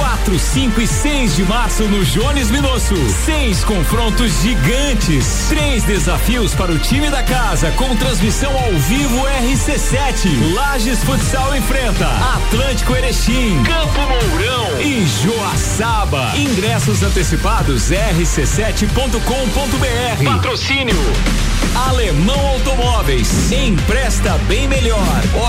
[0.08, 2.94] 4, 5 e 6 de março no Jones Minosso.
[3.26, 5.44] Seis confrontos gigantes.
[5.50, 10.54] Três desafios para o time da casa com transmissão ao vivo RC7.
[10.54, 16.32] Lages Futsal enfrenta Atlântico Erechim, Campo Mourão e Joaçaba.
[16.38, 20.24] Ingressos antecipados rc7.com.br.
[20.24, 20.96] Patrocínio
[21.86, 23.52] Alemão Automóveis.
[23.52, 24.98] Empresta bem melhor.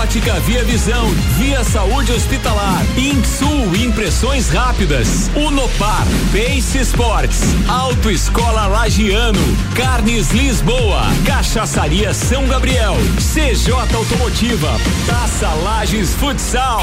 [0.00, 1.08] Ótica Via Visão.
[1.38, 2.84] Via Saúde Hospitalar.
[2.96, 5.30] Insul Impressões Rápidas.
[5.34, 6.06] Unopar.
[6.30, 7.40] Pace Sports.
[7.68, 9.40] Autoescola Lagiano.
[9.74, 11.02] Carnes Lisboa.
[11.26, 12.96] Cachaçaria São Gabriel.
[13.16, 14.70] CJ Automotiva.
[15.06, 16.82] Taça Lages Futsal.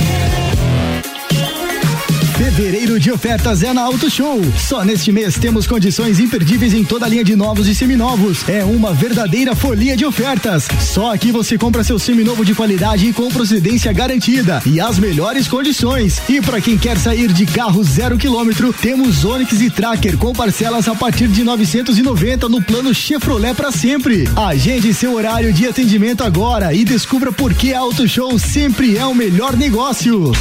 [2.41, 4.41] Fevereiro de ofertas é na Auto Show.
[4.57, 8.49] Só neste mês temos condições imperdíveis em toda a linha de novos e seminovos.
[8.49, 10.67] É uma verdadeira folia de ofertas.
[10.79, 15.47] Só aqui você compra seu seminovo de qualidade e com procedência garantida e as melhores
[15.47, 16.19] condições.
[16.27, 20.87] E para quem quer sair de carro zero quilômetro, temos Onix e Tracker com parcelas
[20.87, 24.27] a partir de 990 no plano Chevrolet para sempre.
[24.35, 29.13] Agende seu horário de atendimento agora e descubra por que Auto Show sempre é o
[29.13, 30.31] melhor negócio.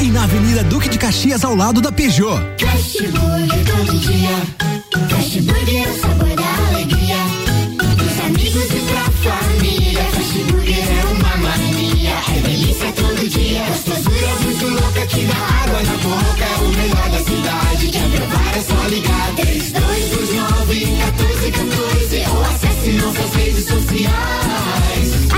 [0.00, 2.40] e na Avenida Duque de Caxias, ao lado da Peugeot.
[2.60, 4.36] Fast Burger todo dia.
[5.08, 7.16] Fast é o sabor da alegria.
[7.96, 10.04] Dos amigos e pra família.
[10.04, 12.14] Fast é uma mania.
[12.28, 13.64] É delícia todo dia.
[13.68, 16.44] Gostosura muito louca que dá água na boca.
[16.44, 17.86] É o melhor da cidade.
[17.88, 19.34] Quer provar é só ligar.
[19.36, 24.85] 3229 1414 ou acesse nossas redes sociais.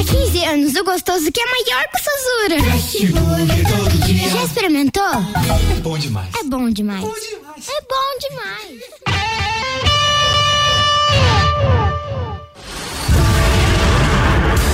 [0.09, 2.73] Há 15 anos, o gostoso que é maior que o Sazura.
[2.73, 4.29] Fast Burger todo dia.
[4.31, 5.05] Já experimentou?
[5.05, 7.05] É bom demais É bom demais.
[7.05, 8.81] É bom demais.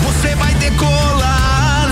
[0.02, 1.90] Você vai decolar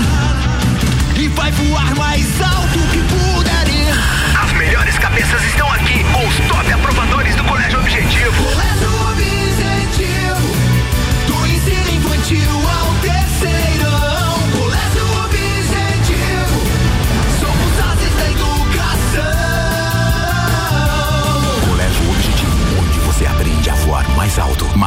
[1.17, 4.43] e vai voar mais alto que puder ir.
[4.43, 8.43] As melhores cabeças estão aqui com os top aprovadores do Colégio Objetivo.
[8.43, 8.82] Colégio Objetivo,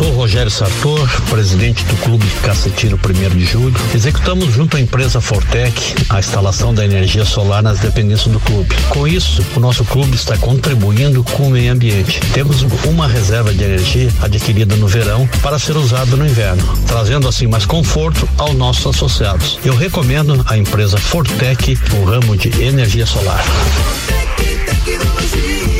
[0.00, 3.76] Sou Rogério Sartor, presidente do Clube Cacetino 1 de Julho.
[3.94, 8.74] Executamos junto à empresa Fortec a instalação da energia solar nas dependências do clube.
[8.88, 12.18] Com isso, o nosso clube está contribuindo com o meio ambiente.
[12.32, 17.46] Temos uma reserva de energia adquirida no verão para ser usada no inverno, trazendo assim
[17.46, 19.58] mais conforto aos nossos associados.
[19.62, 23.44] Eu recomendo a empresa Fortec no ramo de energia solar.
[24.08, 25.79] É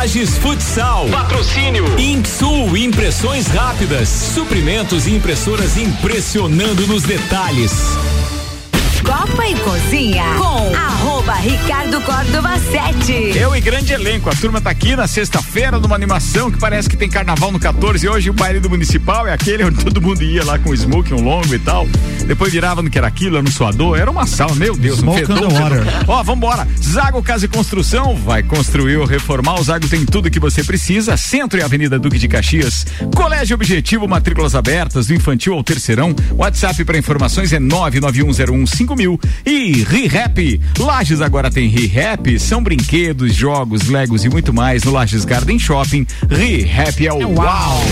[0.00, 1.08] Lages Futsal.
[1.10, 1.84] Patrocínio.
[2.00, 4.08] Inksul Impressões Rápidas.
[4.08, 7.70] Suprimentos e impressoras impressionando nos detalhes.
[9.04, 10.74] Copa e Cozinha com
[11.30, 13.38] arroba Ricardo Córdova 7.
[13.38, 16.96] Eu e grande elenco, a turma tá aqui na sexta-feira numa animação que parece que
[16.96, 20.22] tem carnaval no 14 e hoje o baile do municipal é aquele onde todo mundo
[20.22, 21.86] ia lá com smoking, um longo e tal.
[22.26, 25.26] Depois virava no que era aquilo, no suador, era uma sala, meu Deus, Smoke um
[25.26, 25.84] fedor, underwater.
[25.84, 26.04] fedor.
[26.08, 26.68] Ó, vambora.
[26.82, 29.60] Zago Casa e Construção vai construir ou reformar.
[29.60, 31.16] O Zago tem tudo que você precisa.
[31.16, 32.86] Centro e Avenida Duque de Caxias.
[33.14, 36.14] Colégio Objetivo, matrículas abertas do infantil ao terceirão.
[36.32, 40.60] WhatsApp para informações é 991015000 e ReHap.
[40.78, 46.06] Lages agora tem ReHap, são brinquedos, jogos, legos e muito mais no Lages Garden Shopping.
[46.28, 47.84] ReHap é o uau.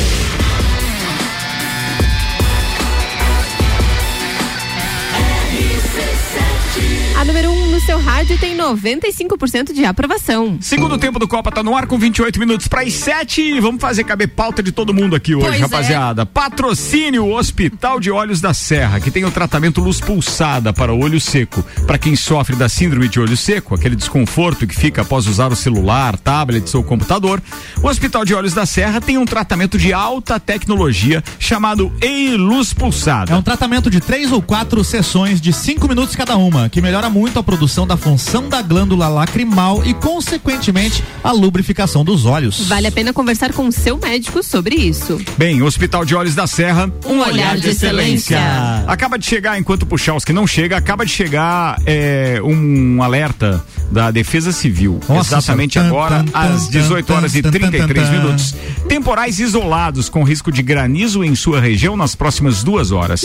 [7.19, 10.59] A número 1 um seu rádio tem 95% de aprovação.
[10.61, 13.59] Segundo tempo do Copa tá no ar com 28 minutos para as 7.
[13.61, 15.63] Vamos fazer caber pauta de todo mundo aqui hoje, Pois é.
[15.63, 16.27] rapaziada.
[16.27, 21.19] Patrocínio Hospital de Olhos da Serra, que tem o tratamento luz pulsada para o olho
[21.19, 21.65] seco.
[21.87, 25.57] Para quem sofre da síndrome de olho seco, aquele desconforto que fica após usar o
[25.57, 27.41] celular, tablet ou computador,
[27.83, 33.33] o Hospital de Olhos da Serra tem um tratamento de alta tecnologia chamado E-Luz Pulsada.
[33.33, 37.09] É um tratamento de três ou quatro sessões de cinco minutos cada uma, que melhora
[37.09, 42.69] muito a produção da função da glândula lacrimal e, consequentemente, a lubrificação dos olhos.
[42.69, 45.21] Vale a pena conversar com o seu médico sobre isso.
[45.37, 48.39] Bem, Hospital de Olhos da Serra, Um olhar de excelência.
[48.87, 53.65] Acaba de chegar, enquanto puxar os que não chega, acaba de chegar é, um alerta
[53.91, 55.01] da Defesa Civil.
[55.09, 58.19] Nossa exatamente agora, Tan, tan, às tan, 18 horas e tan, tan, 33 tan, tan.
[58.23, 58.55] minutos.
[58.89, 63.23] Temporais isolados com risco de granizo em sua região nas próximas duas horas.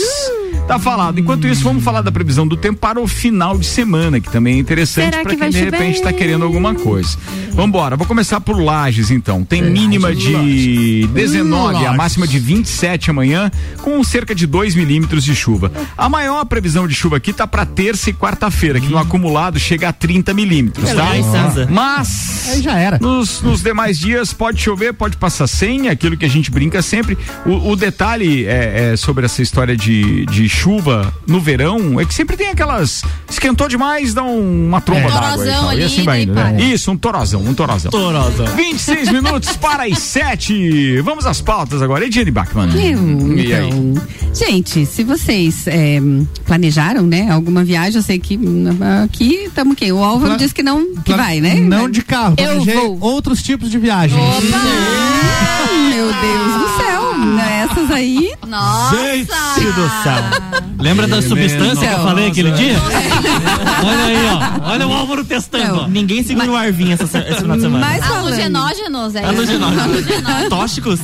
[0.66, 1.20] Tá falado.
[1.20, 4.54] Enquanto isso, vamos falar da previsão do tempo para o final de semana, que também
[4.54, 5.72] é interessante para que quem de chover?
[5.72, 7.18] repente está querendo alguma coisa.
[7.52, 9.44] Vambora, vou começar por Lages então.
[9.44, 13.50] Tem mínima de 19, a máxima de 27 amanhã,
[13.82, 15.70] com cerca de 2 milímetros de chuva.
[15.98, 19.90] A maior previsão de chuva aqui tá para terça e quarta-feira, que no acumulado chega
[19.90, 20.80] a 30 milímetros, tá?
[20.82, 21.68] Beleza.
[21.70, 22.98] Mas Aí já era.
[22.98, 27.16] nos, nos demais dias pode chover, pode passar sem, aquilo que a gente brinca sempre.
[27.46, 32.14] O, o detalhe é, é sobre essa história de, de chuva no verão é que
[32.14, 33.02] sempre tem aquelas.
[33.28, 35.12] Esquentou demais, dá um- uma tromba É.
[35.12, 35.46] d'água.
[35.46, 36.56] e tal, E ali, assim vai indo, né?
[36.60, 37.90] Isso, um torozão, um torozão.
[37.90, 38.46] Torozão.
[38.56, 41.00] 26 minutos para as 7.
[41.02, 42.04] Vamos às pautas agora.
[42.04, 42.68] Ediane Bachmann.
[42.74, 43.68] Eu, E aí?
[43.68, 43.94] então,
[44.34, 45.98] gente, se vocês é,
[46.44, 48.38] planejaram, né, alguma viagem, eu sei que
[49.04, 49.90] aqui estamos o quê?
[49.92, 51.54] O Álvaro Pla- disse que não, que vai, né?
[51.54, 52.98] Não de carro, Eu planejei vou.
[53.00, 54.20] outros tipos de viagens.
[54.54, 56.83] Ah, meu Deus do céu,
[57.34, 58.32] nessas aí.
[58.46, 58.96] Nossa!
[58.96, 60.62] Gente do céu.
[60.78, 62.76] Lembra da substância que eu falei aquele dia?
[63.84, 64.70] Olha aí, ó.
[64.70, 65.80] Olha o Álvaro testando.
[65.82, 65.88] ó.
[65.88, 67.86] Ninguém segura o Arvinho essa, se- esse final de semana.
[67.86, 69.98] Mas falando, Alucinógenos, é Alucinógenos.
[70.00, 70.48] isso?
[70.50, 71.00] Tóxicos.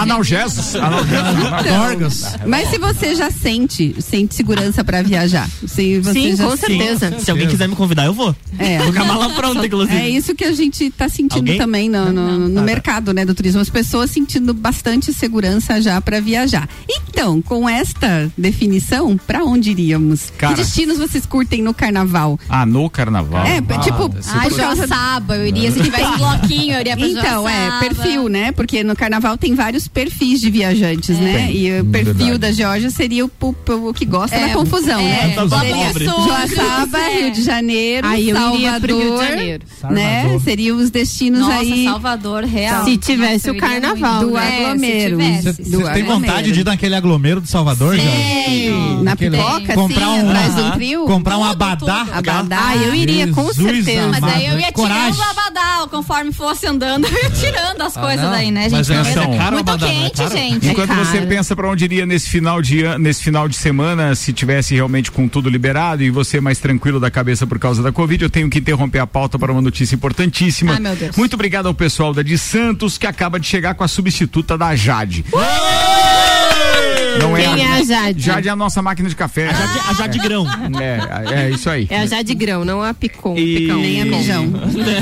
[0.00, 0.74] Analgesos.
[0.76, 1.68] Analgesos.
[1.78, 2.36] Dorgas.
[2.46, 7.14] mas se você já sente, sente segurança pra viajar, se você Sim, já com certeza.
[7.18, 8.34] Se alguém quiser me convidar, eu vou.
[8.58, 8.78] É.
[8.78, 9.96] Vou com a mala pronta, inclusive.
[9.96, 11.58] É isso que a gente tá sentindo Alguém?
[11.58, 13.60] também no, no- no mercado, né, do turismo.
[13.60, 16.68] As pessoas sentindo bastante segurança já para viajar.
[16.88, 20.30] Então, com esta definição, para onde iríamos?
[20.36, 20.54] Cara.
[20.54, 22.38] Que destinos vocês curtem no carnaval?
[22.48, 23.44] Ah, no carnaval.
[23.46, 25.70] É, tipo, Ai, por causa Joaçaba, eu iria.
[25.72, 27.78] Se tivesse bloquinho, eu iria pra Então, é, Joaçaba.
[27.80, 28.52] perfil, né?
[28.52, 31.46] Porque no carnaval tem vários perfis de viajantes, né?
[31.46, 32.38] Tem, E o perfil verdade.
[32.38, 35.34] da Georgia seria o, o- o que gosta É, da confusão, é, né?
[35.60, 37.20] Seria Sul, Joaçaba, é.
[37.22, 39.64] Rio de Janeiro, Aí eu Salvador, iria pro Rio de Janeiro.
[39.90, 40.38] né?
[40.44, 42.84] Seriam os destinos Nossa, aí Salvador, real.
[42.84, 44.27] Se tivesse Nossa, o carnaval.
[44.30, 45.18] Do É, se aglomero.
[45.70, 48.02] Do tem vontade de ir naquele aglomero de Salvador, já?
[48.02, 51.04] Sim, na Aquele- pipoca, comprar assim, um- atrás do trio.
[51.06, 51.76] Comprar um Tudo, abadá.
[51.76, 52.12] tudo.
[52.12, 52.58] Abadá.
[52.68, 54.08] Ah, eu iria, com Jesus certeza.
[54.08, 54.32] Mas amado.
[54.32, 55.12] daí eu ia Coragem.
[55.12, 58.30] tirando o abadá, conforme fosse andando, eu ia tirando as coisas não.
[58.30, 58.72] daí, né, gente?
[58.72, 60.30] Mas é Porque caro muito abadá, é quente, caro?
[60.36, 60.68] gente.
[60.68, 64.32] Enquanto É você pensa pra onde iria nesse final de nesse final de semana, se
[64.32, 68.22] tivesse realmente com tudo liberado e você mais tranquilo da cabeça por causa da Covid,
[68.24, 70.74] eu tenho que interromper a pauta para uma notícia importantíssima.
[70.74, 71.16] Ai, meu Deus.
[71.16, 73.88] Muito obrigado ao pessoal da de Santos que acaba de chegar com a
[74.18, 75.24] substituta da Jade.
[77.20, 78.20] Não Quem é a Jade?
[78.20, 79.48] Jade é a nossa máquina de café.
[79.48, 80.46] A Jade, a Jade Grão.
[80.80, 81.86] É, é isso aí.
[81.90, 83.36] É a Jade Grão, não a Picon.
[83.36, 83.80] E- Picão.
[83.80, 84.44] Nem a mijão.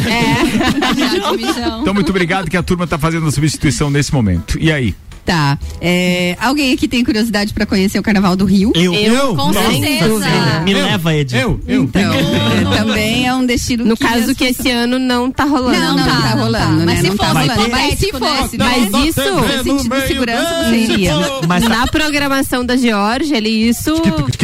[0.07, 1.37] É.
[1.37, 1.83] Mijão.
[1.83, 4.59] Então, muito obrigado que a turma tá fazendo a substituição nesse momento.
[4.61, 4.95] E aí?
[5.27, 5.59] Tá.
[5.81, 8.73] É, alguém aqui tem curiosidade pra conhecer o Carnaval do Rio?
[8.77, 8.95] Eu.
[8.95, 10.61] Eu, Com Nossa, certeza.
[10.65, 11.37] Me leva, Ed.
[11.37, 11.83] Eu, eu.
[11.83, 15.45] Então, é, também é um destino No que caso as que esse ano não tá
[15.45, 15.79] rolando.
[15.81, 16.73] Não, não, tá, tá, não rolando, tá.
[16.73, 16.85] né?
[16.87, 17.71] Mas se não tá fosse rolando.
[17.71, 18.19] Mas se né?
[18.19, 18.99] fosse, Mas né?
[19.09, 21.13] isso- sentido de segurança, você iria.
[21.49, 23.95] Mas tá- na programação da Georgia, ele isso.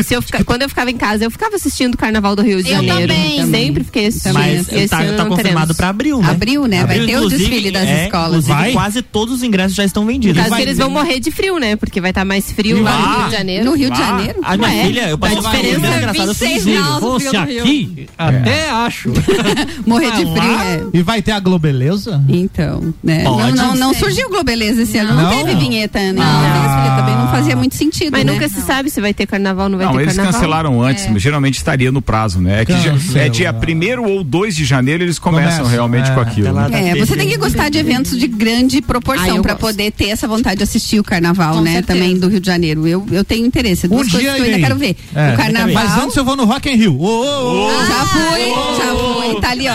[0.02, 2.60] se eu fica- quando eu ficava em casa, eu ficava assistindo o Carnaval do Rio
[2.60, 3.12] de Eu Janeiro.
[3.12, 3.50] também.
[3.50, 4.34] Sempre fiquei assistindo.
[4.34, 6.30] Mas esse tá, ano tá confirmado pra abril, né?
[6.30, 6.84] Abril, né?
[6.84, 8.46] Vai ter o desfile das é, escolas.
[8.46, 8.72] Vai?
[8.72, 10.42] quase todos os ingressos já estão vendidos.
[10.48, 11.76] Vai- eles vão morrer de frio, né?
[11.76, 13.64] Porque vai estar mais frio lá no Rio de Janeiro.
[13.64, 14.38] No Rio de Ah, Janeiro?
[14.42, 16.62] A minha Ué, filha, eu passei a uma diferença é engraçada, eu fui em 26
[16.62, 16.76] julho.
[16.84, 17.00] graus.
[17.00, 17.62] Fosse Frio do Rio.
[17.62, 19.12] aqui, até acho.
[19.86, 20.64] Morrer de Ah, frio, lá?
[20.64, 20.82] é.
[20.92, 22.22] E vai ter a Globeleza?
[22.28, 23.24] Então, né?
[23.24, 23.56] Pode.
[23.56, 25.44] Não, não, não surgiu Globeleza esse ano, não, Não?
[25.44, 26.20] teve vinheta, né?
[26.22, 26.88] Ah.
[26.88, 28.32] Não também não fazia muito sentido, Mas né?
[28.32, 30.40] nunca se sabe se vai ter carnaval, não vai Não, ter eles carnaval.
[30.40, 32.62] cancelaram antes, mas geralmente estaria no prazo, né?
[32.62, 33.24] É, que já- Cancela.
[33.24, 36.14] é dia 1 ou 2 de janeiro eles começam Começa, realmente é.
[36.14, 36.52] com aquilo.
[36.52, 36.90] Né?
[36.90, 39.56] É, você tem que gostar de eventos de grande Ah, proporção gosto.
[39.58, 41.82] poder ter essa vontade de assistir o carnaval, né?
[41.82, 42.86] Também do Rio de Janeiro.
[42.86, 43.88] Eu, eu tenho interesse.
[43.88, 44.96] Duas Um coisas dia que eu ainda quero ver.
[45.14, 45.74] É, o carnaval.
[45.74, 46.98] Mas antes eu vou no Rock in Rio.
[46.98, 47.84] Ô, ô, ô.
[47.84, 48.48] Já fui,
[48.78, 49.40] já fui.
[49.40, 49.74] Tá ali, ó.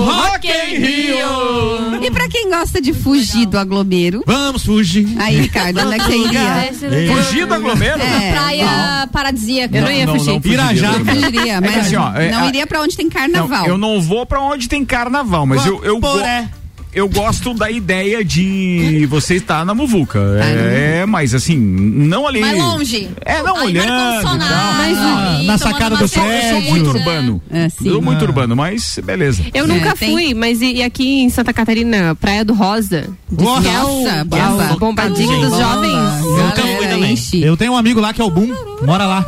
[0.00, 2.02] Rock in Rio.
[2.02, 4.22] E pra quem gosta de fugir do aglomero?
[4.26, 5.06] Vamos fugir.
[5.18, 7.14] Aí, Ricardo, onde é que você iria?
[7.14, 8.00] Fugir do aglomero?
[8.00, 8.32] É.
[8.32, 9.76] Praia paradisíaca.
[9.76, 10.40] Eu não ia fugir.
[10.44, 10.92] Irajá.
[10.92, 13.62] Fugiria, É mas assim, ó, é, não iria pra onde tem carnaval.
[13.62, 16.00] Não, eu não vou pra onde tem carnaval, mas eu eu.
[16.94, 20.18] Eu gosto da ideia de você estar na muvuca.
[20.38, 22.40] Tá, É, mas assim, não ali.
[22.40, 23.08] Mais longe.
[23.24, 23.88] É, não Aí olhando.
[23.88, 26.32] e Ah, ali, na sacada do prédio.
[26.32, 27.42] Eu sou muito urbano.
[27.50, 29.42] É, Eu sou muito urbano, mas beleza.
[29.54, 33.08] Eu nunca fui, mas e, e aqui em Santa Catarina, Praia do Rosa?
[33.38, 34.76] É Nossa, que é o bomba.
[34.78, 36.20] bombadinho dos jovens.
[36.24, 36.62] Nunca
[36.94, 37.16] também.
[37.42, 38.52] Eu tenho um amigo lá que é o Boom,
[38.84, 39.24] mora lá.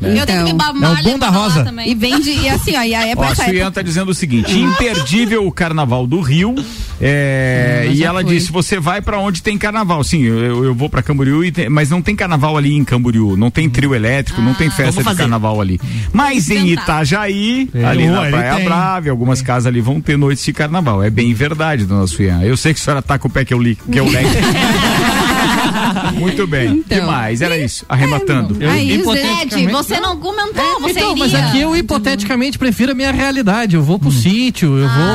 [0.00, 1.72] Eu tenho que É babar o Boom da Rosa.
[1.86, 4.10] E vende, e assim, ó, e aí é Ó, pra a essa Suian tá dizendo
[4.10, 6.54] o seguinte: imperdível o carnaval do Rio.
[7.00, 8.34] é, Hum, e ela fui.
[8.34, 10.02] disse: você vai pra onde tem carnaval.
[10.04, 13.36] Sim, eu, eu- vou pra Camboriú, e tem- mas não tem carnaval ali em Camboriú.
[13.36, 15.80] Não tem trio elétrico, não tem festa de carnaval ali.
[16.12, 18.64] Mas em Itajaí, É, ali na ali Praia tem.
[18.64, 21.02] Brava, algumas casas ali vão ter noites de carnaval.
[21.02, 22.40] É bem verdade, dona Suian.
[22.42, 24.28] Eu sei que a senhora tá com o pé que eu li, que eu leio.
[26.14, 26.82] Muito bem.
[26.86, 26.98] Então.
[27.00, 27.84] Demais, era isso.
[27.88, 28.56] Arrematando.
[28.68, 31.46] Aí, hipoteticamente- Zed, você não comentou, você Então, mas iria.
[31.46, 33.76] aqui eu hipoteticamente prefiro a minha realidade.
[33.76, 35.06] Eu vou pro sítio, eu vou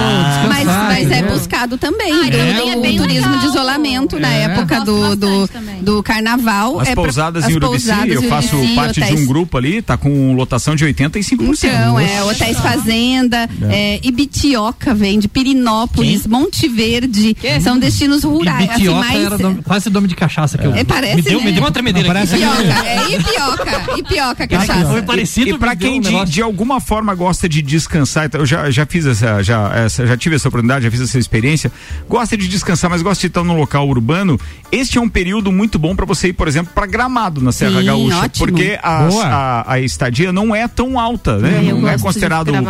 [0.48, 0.86] Mas, descansar.
[0.86, 1.38] mas é entendeu?
[1.38, 2.12] buscado também.
[2.14, 3.40] Ah, então do é bem turismo legal.
[3.40, 4.42] de isolamento na É.
[4.44, 5.50] época do, do,
[5.82, 6.80] do carnaval.
[6.80, 9.26] As é pra- pousadas as em Urubici, pousadas eu faço Urubici, parte de hotéis- um
[9.26, 11.70] grupo ali, tá com lotação de 85%.
[11.70, 18.70] Então, é, Hotéis Fazenda, é, Ibitioca vem de Pirinópolis, Monte Verde, são destinos rurais.
[18.70, 20.74] Assim, Bitioca mais, era nome- quase nome de cachaça que eu.
[20.76, 21.46] É, parece, me deu, né?
[21.46, 22.36] me deu uma tremedeira aqui.
[22.36, 24.86] Ipioca, é Ipioca, Ipioca, cachaça.
[24.90, 26.34] Foi parecido, E pra quem um de, negócio.
[26.34, 30.18] de alguma forma gosta de descansar, então, eu já, já fiz essa, já, essa, já
[30.18, 31.72] tive essa oportunidade, já fiz essa experiência,
[32.08, 34.40] gosta de descansar, mas gosta de estar num local urbano,
[34.72, 37.80] este é um período muito bom pra você ir, por exemplo, pra Gramado na Serra
[37.80, 38.46] Sim, Gaúcha, ótimo.
[38.48, 38.80] porque
[39.10, 39.26] Boa.
[39.26, 41.64] a, a estadia não é tão alta, né?
[41.66, 42.62] É, eu não é considerado é,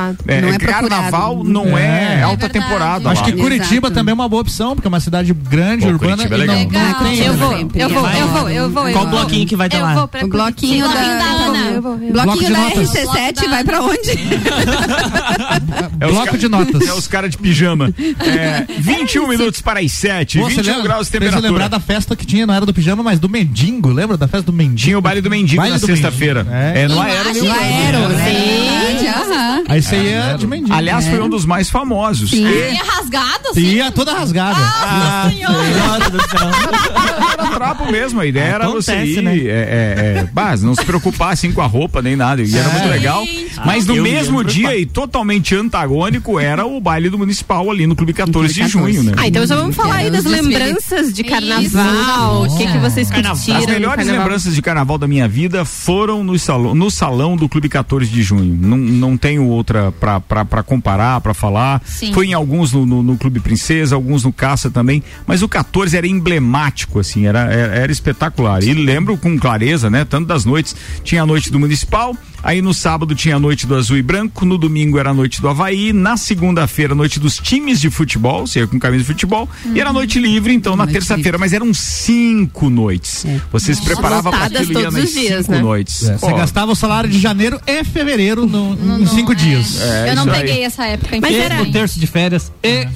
[0.42, 1.50] Não é carnaval, procurado.
[1.50, 2.22] não é, É.
[2.24, 2.54] alta É verdade.
[2.54, 3.10] temporada.
[3.10, 3.28] Acho lá.
[3.32, 3.94] que Curitiba Exato.
[3.94, 6.28] também é uma boa opção, porque é uma cidade grande, Pô, urbana.
[6.28, 6.84] Curitiba é e não- legal.
[6.84, 8.88] não tem- Eu vou, eu vou, eu vou, eu vou.
[8.88, 9.20] eu Qual vou.
[9.20, 9.94] bloquinho que vai ter Eu lá?
[9.96, 11.60] vou pra O bloquinho Sim, da, da Ana.
[11.72, 12.12] Eu vou, eu vou.
[12.12, 12.90] Bloquinho de da notas.
[12.94, 14.00] RC7 vai pra onde?
[16.00, 16.88] É os Bloco de notas.
[16.88, 17.94] É os caras de pijama.
[18.20, 21.50] É, 21 minutos para as 7, Pô, você 21 lembra- graus de eu temperatura.
[21.52, 23.90] lembrar da festa que tinha, não era do pijama, mas do mendigo.
[23.92, 24.78] Lembra da festa do mendigo?
[24.80, 26.44] Tinha o baile do mendigo Baile na do sexta-feira.
[26.44, 26.84] mendigo, É.
[26.84, 28.24] É, no Aero No aero, né?
[28.24, 29.64] Verdade, aham.
[29.68, 30.74] Aí você ia de mendigo.
[30.74, 32.30] Aliás, foi um dos mais famosos.
[32.30, 32.46] Sim.
[32.48, 33.62] E é rasgado, assim?
[33.62, 34.60] Ia toda rasgada.
[34.60, 35.60] Nossa senhora.
[37.34, 39.38] era trapo mesmo, a ideia era você ir, né?
[39.38, 42.42] é, é, é, bah, não se preocupar assim com a roupa nem nada.
[42.42, 42.72] E era É.
[42.74, 43.26] muito legal.
[43.26, 43.50] Gente.
[43.66, 47.86] Mas no mesmo ia me dia e totalmente antagônico era o baile do municipal ali
[47.88, 48.72] no Clube 14 de 14.
[48.72, 49.14] junho, né?
[49.18, 52.44] Ah, então já vamos falar aí É, das lembranças de carnaval.
[52.44, 53.32] O que, que vocês curtiram?
[53.58, 54.22] As melhores carnaval?
[54.24, 58.22] lembranças de carnaval da minha vida foram no salão, no salão do Clube 14 de
[58.24, 58.58] junho.
[58.60, 61.82] Não, não tenho outra pra, pra, pra comparar, pra falar.
[61.86, 62.14] Sim.
[62.14, 65.04] Foi em alguns no, no, no Clube Princesa, alguns no Caça também.
[65.28, 68.64] Mas o 14 era emblemático, assim, era, era, era espetacular.
[68.64, 70.06] E lembro com clareza, né?
[70.06, 70.76] Tanto das noites.
[71.04, 74.46] Tinha a noite do Municipal, aí no sábado tinha a noite do Azul e Branco,
[74.46, 78.46] no domingo era a noite do Havaí, na segunda-feira a noite dos times de futebol,
[78.48, 81.74] você ia com camisa de futebol, e era noite livre, então na terça-feira, mas eram
[81.74, 83.26] cinco noites.
[83.52, 85.62] Você se preparava para aquilo ia todos nas os dias, cinco né?
[85.62, 86.04] noites.
[86.10, 89.36] É, Você gastava o salário de janeiro e fevereiro no- em cinco é.
[89.36, 89.82] dias.
[89.82, 90.42] É, eu não aí.
[90.42, 92.52] peguei essa época, Mas E era- no terço de férias.
[92.64, 92.88] E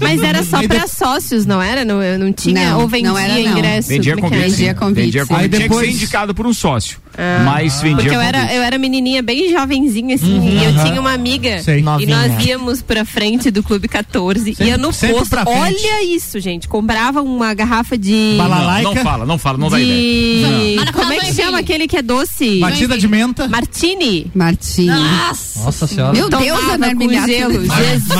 [0.00, 1.84] Mas era só pra sócios, não era?
[1.84, 2.70] Não, não tinha?
[2.70, 3.40] Não, ou vendia não era, não.
[3.58, 3.88] ingresso?
[3.88, 4.40] Vendia é convite.
[4.50, 5.42] Vendia convite, Vendia convite.
[5.44, 6.98] Aí Tinha que depois- ser indicado por um sócio.
[7.44, 11.12] Mas vendia Porque eu era, eu era menininha bem jovenzinha, assim, e eu tinha uma
[11.12, 11.60] amiga.
[11.62, 11.78] Sei.
[11.80, 12.28] E Novinha.
[12.28, 14.44] nós íamos pra frente do Clube 14.
[14.54, 15.26] Sempre- ia no posto.
[15.28, 15.58] pra frente.
[15.58, 16.68] Olha isso, gente.
[16.68, 18.34] Comprava uma garrafa de.
[18.36, 18.82] Balalaica.
[18.88, 19.96] Não, não fala, não fala, não dá ideia.
[19.96, 20.76] de.
[20.76, 20.92] Não.
[20.92, 22.58] Como é que chama aquele que é doce?
[22.60, 23.48] Batida de menta.
[23.48, 24.30] Martini.
[24.34, 24.86] Martim.
[24.86, 25.64] Nossa.
[25.64, 26.12] Nossa senhora.
[26.12, 27.66] Meu Deus, Tomava com gelo.
[27.66, 28.12] Mar- Jesus!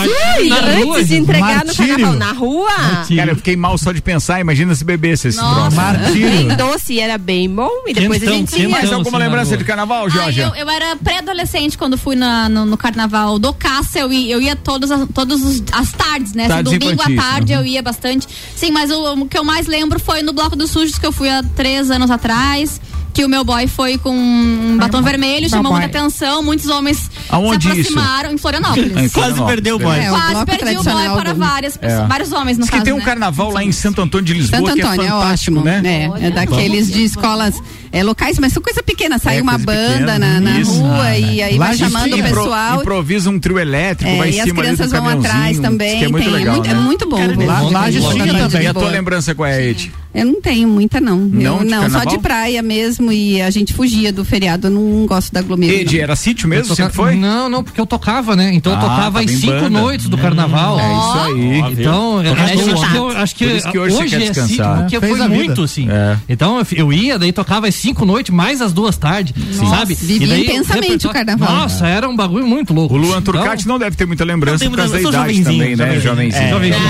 [0.96, 1.88] Antes de entregar no Martírio.
[1.96, 2.16] carnaval.
[2.18, 2.70] Na rua?
[3.16, 5.76] Cara, eu fiquei mal só de pensar, imagina se bebesse esse troço.
[5.76, 6.30] Martírio.
[6.30, 7.70] Bem doce, era bem bom.
[7.86, 8.85] E depois a gente ia.
[8.90, 10.40] Mais alguma assim, na lembrança de carnaval, Ah, Jorge?
[10.40, 14.40] eu, eu era pré-adolescente quando fui na- no, no carnaval do Caça, eu ia, eu
[14.40, 16.44] ia todas, as- todas as tardes, né?
[16.44, 17.60] Assim, Tardes domingo infantis, à tarde uhum.
[17.60, 18.26] eu ia bastante.
[18.54, 21.12] Sim, mas o, o que eu mais lembro foi no Bloco dos Sujos, que eu
[21.12, 22.80] fui há três anos atrás.
[23.14, 25.80] Que o meu boy foi com um batom vermelho, chamou boy.
[25.80, 26.42] muita atenção.
[26.42, 27.88] Muitos homens Aonde se isso?
[27.98, 28.92] aproximaram em Florianópolis.
[28.92, 29.98] Quase Florianópolis, perdeu o boy.
[29.98, 32.06] É, o Quase perdi o boy para do- várias pessoas, É.
[32.06, 33.04] vários homens, no Diz que caso, tem um né?
[33.06, 36.10] carnaval lá em Santo Antônio de Lisboa Santo que é Antônio é, fantástico, ótimo, né?
[36.22, 37.54] É, é daqueles de escolas
[37.98, 39.18] é, locais, mas são coisa pequena.
[39.18, 40.72] Sai É, uma banda pequena, na, na isso.
[40.80, 42.80] rua Ah, e aí vai chamando o pessoal.
[42.80, 45.48] improvisa um trio elétrico, É, vai em e as cima ali do crianças vão atrás
[45.52, 46.04] diz também.
[46.04, 46.72] é muito tem, legal, é, muito, né?
[46.72, 47.46] é muito bom.
[47.46, 48.62] Lá- a Bom, tinha também.
[48.62, 49.92] E a tua lembrança qual é, Ed?
[50.14, 51.18] Eu não tenho muita, não.
[51.18, 54.68] Não, Eu, de não, só de praia mesmo e a gente fugia do feriado.
[54.68, 55.80] Eu não gosto da aglomeração.
[55.82, 56.64] Ed, era sítio mesmo?
[56.64, 57.14] Eu toca- Sempre foi?
[57.16, 58.50] Não, não, porque eu tocava, né?
[58.54, 59.68] Então eu Ah, tocava tava em em cinco banda.
[59.70, 60.80] noites do carnaval.
[60.80, 61.72] É isso aí.
[61.72, 62.72] Então, é, é, tudo.
[62.72, 64.48] acho que, eu, acho que, que hoje você quer é descansar.
[64.48, 65.44] sítio, porque Fez foi a vida.
[65.44, 65.86] muito, assim.
[65.90, 66.16] É.
[66.30, 69.94] Então eu, eu ia, daí tocava às cinco noites, mais as duas tardes, sabe?
[69.94, 71.48] Vivia daí intensamente o carnaval.
[71.48, 72.94] Nossa, era um bagulho muito louco.
[72.94, 76.00] O Luan Então, Turcati não deve ter muita lembrança por causa da idade também, né?
[76.00, 76.48] jovenzinho.
[76.50, 76.84] Jovenzinho.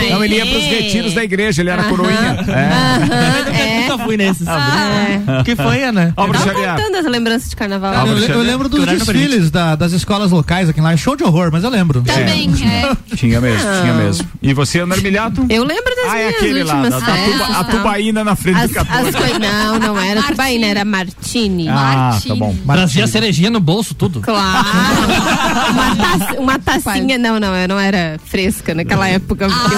[0.00, 0.10] É.
[0.10, 2.38] Não, ele ia pros retiros da igreja, ele era coroinha.
[2.48, 3.87] É.
[3.88, 4.46] Nunca fui nesses.
[4.48, 6.12] Ah, O que foi, Ana?
[6.16, 8.06] Ó, Tava contando as lembranças de carnaval.
[8.06, 10.92] Eu, le- eu lembro dos desfiles da- das escolas locais aqui lá.
[10.92, 12.02] É show de horror, mas eu lembro.
[12.02, 12.96] Também, é.
[13.16, 13.80] Tinha mesmo, Ah.
[13.82, 14.28] tinha mesmo.
[14.42, 15.44] E você, Ana Armilhato?
[15.48, 17.64] Eu lembro das Ah, é minhas aquele lá, da- da festas, tuba- a tal.
[17.64, 19.08] tubaína na frente as, do 14.
[19.08, 21.68] as coi- Não, não era tubaína, era Martini.
[21.68, 22.54] Ah, tá bom.
[22.66, 24.20] Trazia cerejinha no bolso, tudo.
[24.20, 24.66] Claro.
[25.72, 29.48] uma, taça- uma tacinha, não, não, eu não era fresca naquela época.
[29.48, 29.76] porque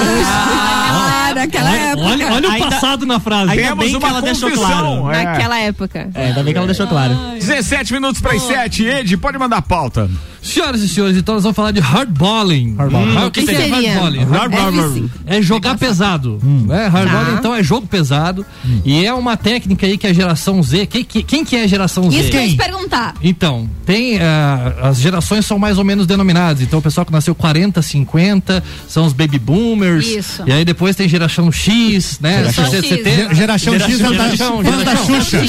[1.35, 2.07] naquela época.
[2.09, 3.51] Olha, olha o Ainda- passado na frase.
[3.53, 5.03] Ainda Temos bem que uma ela deixou confissão.
[5.03, 5.11] claro.
[5.13, 5.25] É.
[5.25, 6.11] Naquela época.
[6.15, 7.15] É, ainda bem que ela deixou claro.
[7.39, 8.85] 17 minutos para as 7.
[8.85, 10.11] Ed, pode mandar a pauta.
[10.43, 12.75] Senhoras e senhores, então nós vamos falar de hardballing.
[12.77, 13.17] Hardballing.
[13.17, 14.25] Hum, o que, Que seria hardballing?
[14.25, 16.39] Hardballing é jogar pesado.
[16.43, 16.87] né?
[16.89, 17.37] Hardballing, Tá.
[17.39, 18.45] então, é jogo pesado.
[18.85, 20.87] E é uma técnica aí que a geração Z.
[20.87, 22.19] Quem, que- quem que é a geração Z?
[22.19, 23.15] Isso que eu ia te perguntar.
[23.23, 24.19] Então, tem.
[24.19, 26.63] ah, as gerações são mais ou menos denominadas.
[26.63, 30.07] Então, o pessoal que nasceu 40, 50 são os baby boomers.
[30.07, 30.43] Isso.
[30.47, 32.39] E aí depois tem geração X, né?
[32.39, 33.05] Geração 60, X.
[33.05, 33.35] 70.
[33.35, 35.21] Geração X é da- geração, fãs da geração.
[35.21, 35.41] Xuxa.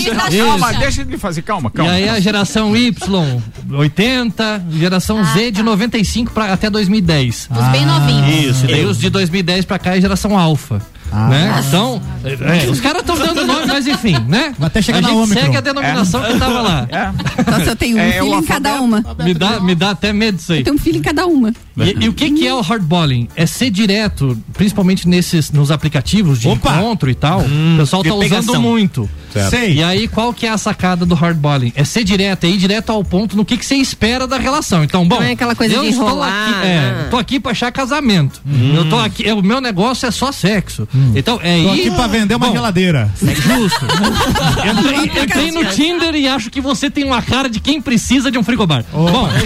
[0.46, 1.42] Calma, deixa ele fazer.
[1.44, 1.92] Calma, E calma.
[1.94, 7.50] aí a geração Y, 80, geração Z de 95 pra, até 2010.
[7.50, 8.56] Os bem novinhos.
[8.58, 10.82] Isso, e daí os de 2010 pra cá é geração alfa.
[11.12, 11.64] Né?
[11.68, 14.54] Então, é, os caras estão dando nome, mas enfim, né?
[14.62, 15.42] Até chegar a na gente Omicron.
[15.42, 16.88] segue a denominação que tava lá.
[17.50, 19.04] Nossa, eu tenho um É, filho em cada uma.
[19.24, 20.60] Me dá, me dá até medo disso aí.
[20.60, 21.52] Eu tenho um filho em cada uma.
[21.78, 23.28] E, e o que, que é o hardballing?
[23.36, 26.76] É ser direto, principalmente nesses nos aplicativos de Opa!
[26.78, 27.42] encontro e tal.
[27.42, 29.10] o pessoal tá usando muito.
[29.50, 29.76] Sei.
[29.76, 31.72] E aí, qual que é a sacada do hardballing?
[31.76, 34.84] É ser direto, é ir direto ao ponto no que, que você espera da relação.
[34.84, 35.16] Então, bom.
[35.16, 37.08] Não é aquela coisa eu de estou enrolar, aqui, é, né?
[37.10, 38.42] tô aqui pra achar casamento.
[38.76, 40.88] Eu tô aqui, é, o meu negócio é só sexo.
[41.16, 41.70] Então, é ir.
[41.70, 43.10] aqui pra vender uma Bom, geladeira.
[43.22, 43.86] Justo.
[44.66, 48.38] entrei, entrei no Tinder e acho que você tem uma cara de quem precisa de
[48.38, 48.84] um frigobar.
[48.92, 49.30] Bom.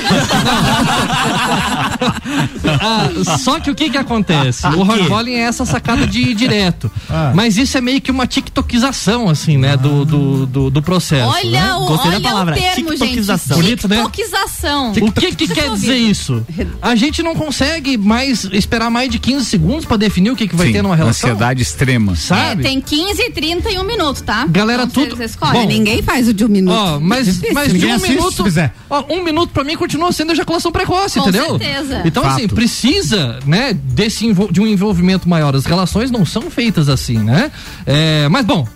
[2.81, 4.65] Ah, só que o que que acontece?
[4.67, 6.91] O hardballing é essa sacada de ir direto.
[7.09, 7.31] Ah.
[7.33, 9.77] Mas isso é meio que uma tiktokização, assim, né?
[9.77, 11.31] Do, do, do, do processo.
[11.31, 11.39] né?
[11.45, 12.99] Olha, o, Gostei da olha palavra, o termo, gente.
[12.99, 13.57] tiktokização.
[13.57, 13.95] Bonito, né?
[13.97, 14.91] Tiktokização.
[14.91, 16.45] O que que quer dizer isso?
[16.81, 20.55] A gente não consegue mais esperar mais de 15 segundos pra definir o que, que
[20.55, 21.29] vai Sim, ter numa relação.
[21.29, 22.13] Ansiedade extrema.
[22.13, 22.63] É, Sabe?
[22.63, 24.45] tem 15, 30 e um minuto, tá?
[24.47, 25.61] Galera, Então, tudo- Vocês escolhem.
[25.61, 26.75] Bom, Ninguém faz o de um minuto.
[26.75, 28.43] Ó, mas, mas de um assiste, minuto.
[28.89, 31.57] Ó, um minuto pra mim continua sendo ejaculação precoce, Com entendeu?
[31.59, 32.01] certeza.
[32.05, 32.55] Então, assim, Fato.
[32.55, 35.55] precisa, né, desse de um envolvimento maior.
[35.55, 37.51] As relações não são feitas assim, né?
[37.85, 38.67] É, mas, bom,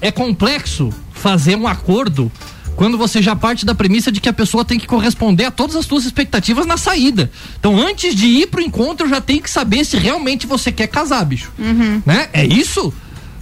[0.00, 2.30] é complexo fazer um acordo
[2.76, 5.76] quando você já parte da premissa de que a pessoa tem que corresponder a todas
[5.76, 7.30] as suas expectativas na saída.
[7.58, 11.24] Então, antes de ir pro encontro, já tem que saber se realmente você quer casar,
[11.24, 11.52] bicho.
[12.06, 12.28] Né?
[12.32, 12.92] É isso?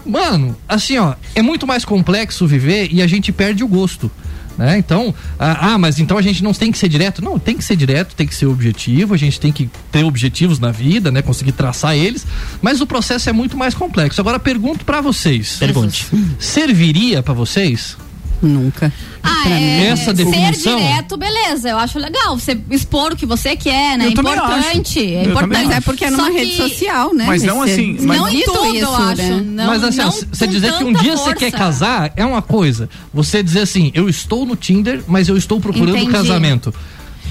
[0.04, 4.10] Mano, assim, ó, é muito mais complexo viver e a gente perde o gosto.
[4.58, 4.76] Né?
[4.76, 7.22] Então, ah, ah, mas então a gente não tem que ser direto?
[7.22, 10.58] Não, tem que ser direto, tem que ser objetivo, a gente tem que ter objetivos
[10.58, 11.22] na vida, né?
[11.22, 12.26] Conseguir traçar eles,
[12.60, 14.20] mas o processo é muito mais complexo.
[14.20, 15.58] Agora pergunto pra vocês.
[15.60, 16.08] Pergunte.
[16.40, 17.96] Serviria pra vocês?
[18.40, 18.92] Nunca.
[19.22, 19.62] Ah, Pra mim.
[19.62, 21.68] é, Essa ser definição- direto, beleza.
[21.70, 22.38] Eu acho legal.
[22.38, 24.06] Você expor o que você quer, né?
[24.06, 24.98] Eu importante.
[24.98, 24.98] acho.
[25.00, 25.64] É importante.
[25.66, 27.24] Mas é porque é numa Só rede que- social, né?
[27.26, 29.16] Mas não assim, mas- não em tudo, eu isso, acho.
[29.22, 29.42] né?
[29.44, 31.34] Não, mas assim, não você dizer que um dia você força.
[31.36, 32.88] quer casar é uma coisa.
[33.12, 36.12] Você dizer assim, eu estou no Tinder, mas eu estou procurando Entendi.
[36.12, 36.72] casamento.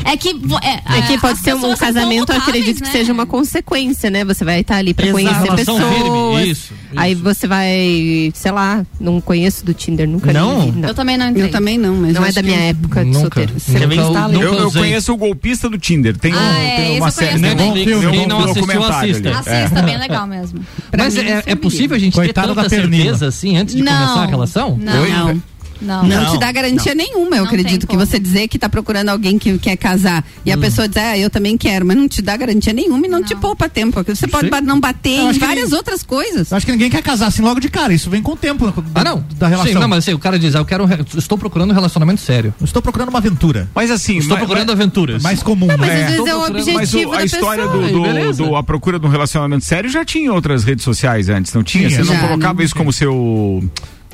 [0.06, 2.91] É que, é, É que pode ser um casamento, eu acredito que né?
[2.91, 4.24] seja uma consequência, né?
[4.24, 5.24] Você vai estar ali pra Exato.
[5.24, 5.84] conhecer pessoas.
[5.84, 7.24] firme, isso, Aí isso.
[7.24, 10.72] você vai, sei lá, não conheço do Tinder, nunca Não?
[10.72, 11.45] vi, Eu também não entrei.
[11.45, 13.20] Eu também não, mas Não é da minha que- época de Nunca.
[13.22, 13.54] solteiro.
[13.54, 16.18] Nunca, está nunca Eu, eu conheço o golpista do Tinder.
[16.18, 17.38] Tem, um, Ah, é, tem uma eu série.
[17.38, 17.86] um também.
[17.86, 19.30] filme, Quem um não assistiu, documentário assista.
[19.30, 19.38] ali.
[19.62, 20.60] Assista, bem legal mesmo.
[20.91, 23.82] Pra Mas é, é possível a gente Coitado ter da tanta certeza assim antes de
[23.84, 23.91] Não.
[23.93, 24.78] começar a relação?
[24.80, 25.41] Não.
[25.82, 26.03] Não.
[26.03, 26.23] Não.
[26.23, 27.86] Não, te dá garantia nenhuma, eu Não acredito.
[27.88, 30.53] Que você dizer que tá procurando alguém que quer casar e Hum.
[30.53, 33.23] a pessoa dizer, ah, eu também quero, mas não te dá garantia nenhuma e não,
[33.23, 33.93] te poupa tempo.
[33.93, 34.61] porque Você pode Sim.
[34.63, 36.51] não bater Eu em várias nem- outras coisas.
[36.51, 37.93] Eu acho que ninguém quer casar assim logo de cara.
[37.93, 39.23] Isso vem com o tempo da, Ah, não.
[39.36, 39.71] da relação.
[39.73, 40.86] Sim, não, mas assim, o cara diz, ah, eu quero,
[41.17, 42.53] estou procurando um relacionamento sério.
[42.59, 43.69] Eu estou procurando uma aventura.
[43.75, 45.21] Mas assim, Estou mas- procurando aventuras.
[45.23, 45.88] Mais comum, Mas né?
[46.05, 47.88] às vezes é o procurando- Mas objetivo o- a da história pessoa.
[47.88, 51.30] do, do- do- a procura de um relacionamento sério já tinha em outras redes sociais
[51.30, 51.88] antes, não tinha?
[51.88, 52.03] Tinha.
[52.03, 53.63] Você não Já, colocava não isso como seu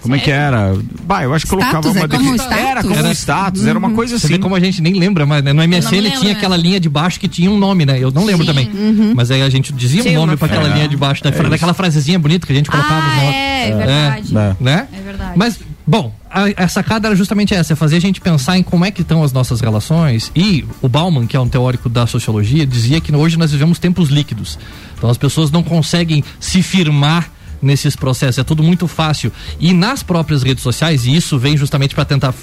[0.03, 0.75] Como é que era?
[1.05, 2.57] Bah, eu acho que colocava uma é como status?
[2.57, 4.41] Era como Era- status, era uma coisa Você vê assim.
[4.43, 7.19] como a gente nem lembra, mas né, no MSN lembro tinha aquela linha de baixo
[7.19, 7.97] que tinha um nome, né?
[7.99, 8.69] Eu não lembro também.
[9.15, 11.31] Mas aí a gente dizia um nome uma pra aquela linha de baixo, né?
[11.33, 13.01] É daquela frasezinha bonita que a gente colocava.
[13.01, 14.33] Ah, no- é, é verdade.
[14.59, 14.87] Né?
[14.93, 15.33] É verdade.
[15.37, 18.83] Mas, bom, a, a sacada era justamente essa, é fazer a gente pensar em como
[18.85, 20.31] é que estão as nossas relações.
[20.35, 24.09] E o Bauman, que é um teórico da sociologia, dizia que hoje nós vivemos tempos
[24.09, 24.59] líquidos.
[24.97, 27.29] Então as pessoas não conseguem se firmar
[27.63, 29.31] nesses processos, é tudo muito fácil.
[29.59, 32.33] E nas próprias redes sociais, e isso vem justamente para tentar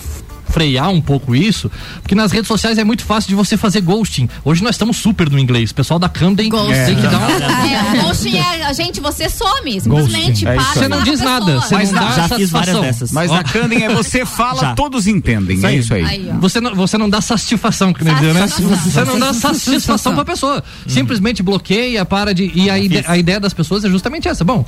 [0.51, 1.71] frear um pouco isso,
[2.03, 4.29] porque nas redes sociais é muito fácil de você fazer ghosting.
[4.45, 5.71] Hoje nós estamos super no inglês.
[5.71, 9.81] O pessoal da Camden tem que dar uma É, o ghosting é, gente, você some,
[9.81, 10.47] simplesmente.
[10.47, 10.65] É para.
[10.65, 12.81] Você não diz nada, você Mas não na- dá já fiz várias satisfação.
[12.83, 13.13] dessas.
[13.13, 14.75] Mas na Candem é você fala, Já.
[14.75, 15.57] todos entendem.
[15.57, 16.05] Isso É isso aí.
[16.05, 16.31] Aí.
[16.41, 18.47] Você não, você não dá satisfação, que nem dizer, né?
[18.47, 20.63] Você não dá satisfação pra pessoa.
[20.87, 22.51] Simplesmente bloqueia, para de.
[22.55, 24.43] E a, ide- a ideia das pessoas é justamente essa.
[24.45, 24.65] Bom,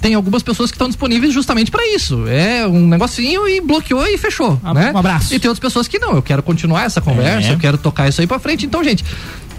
[0.00, 2.26] tem algumas pessoas que estão disponíveis justamente pra isso.
[2.28, 4.60] É um negocinho e bloqueou e fechou.
[4.74, 4.92] né?
[4.94, 5.17] um abraço.
[5.30, 6.12] E tem outras pessoas que não.
[6.14, 7.52] Eu quero continuar essa conversa, É.
[7.54, 8.64] eu quero tocar isso aí pra frente.
[8.66, 9.04] Então, gente.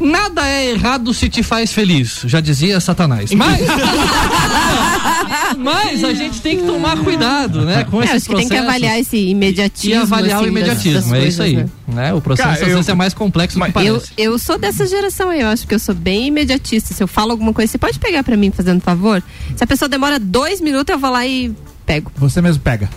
[0.01, 3.33] Nada é errado se te faz feliz, já dizia Satanás.
[3.33, 3.59] Mas,
[5.57, 7.83] mas a gente tem que tomar cuidado, né?
[7.83, 9.89] Com É, esses acho que tem que processos avaliar esse imediatismo.
[9.89, 11.11] e avaliar o assim, das- imediatismo.
[11.13, 11.55] das é isso aí.
[11.57, 11.65] né?
[11.87, 12.13] Né?
[12.13, 14.11] O processo Cara, às eu- vezes é mais complexo do que Eu, parece.
[14.17, 16.93] eu sou dessa geração aí, eu acho que eu sou bem imediatista.
[16.93, 19.21] Se eu falo alguma coisa, você pode pegar pra mim fazendo favor?
[19.55, 21.53] Se a pessoa demora dois minutos, eu vou lá e
[21.85, 22.09] pego.
[22.15, 22.89] Você mesmo pega.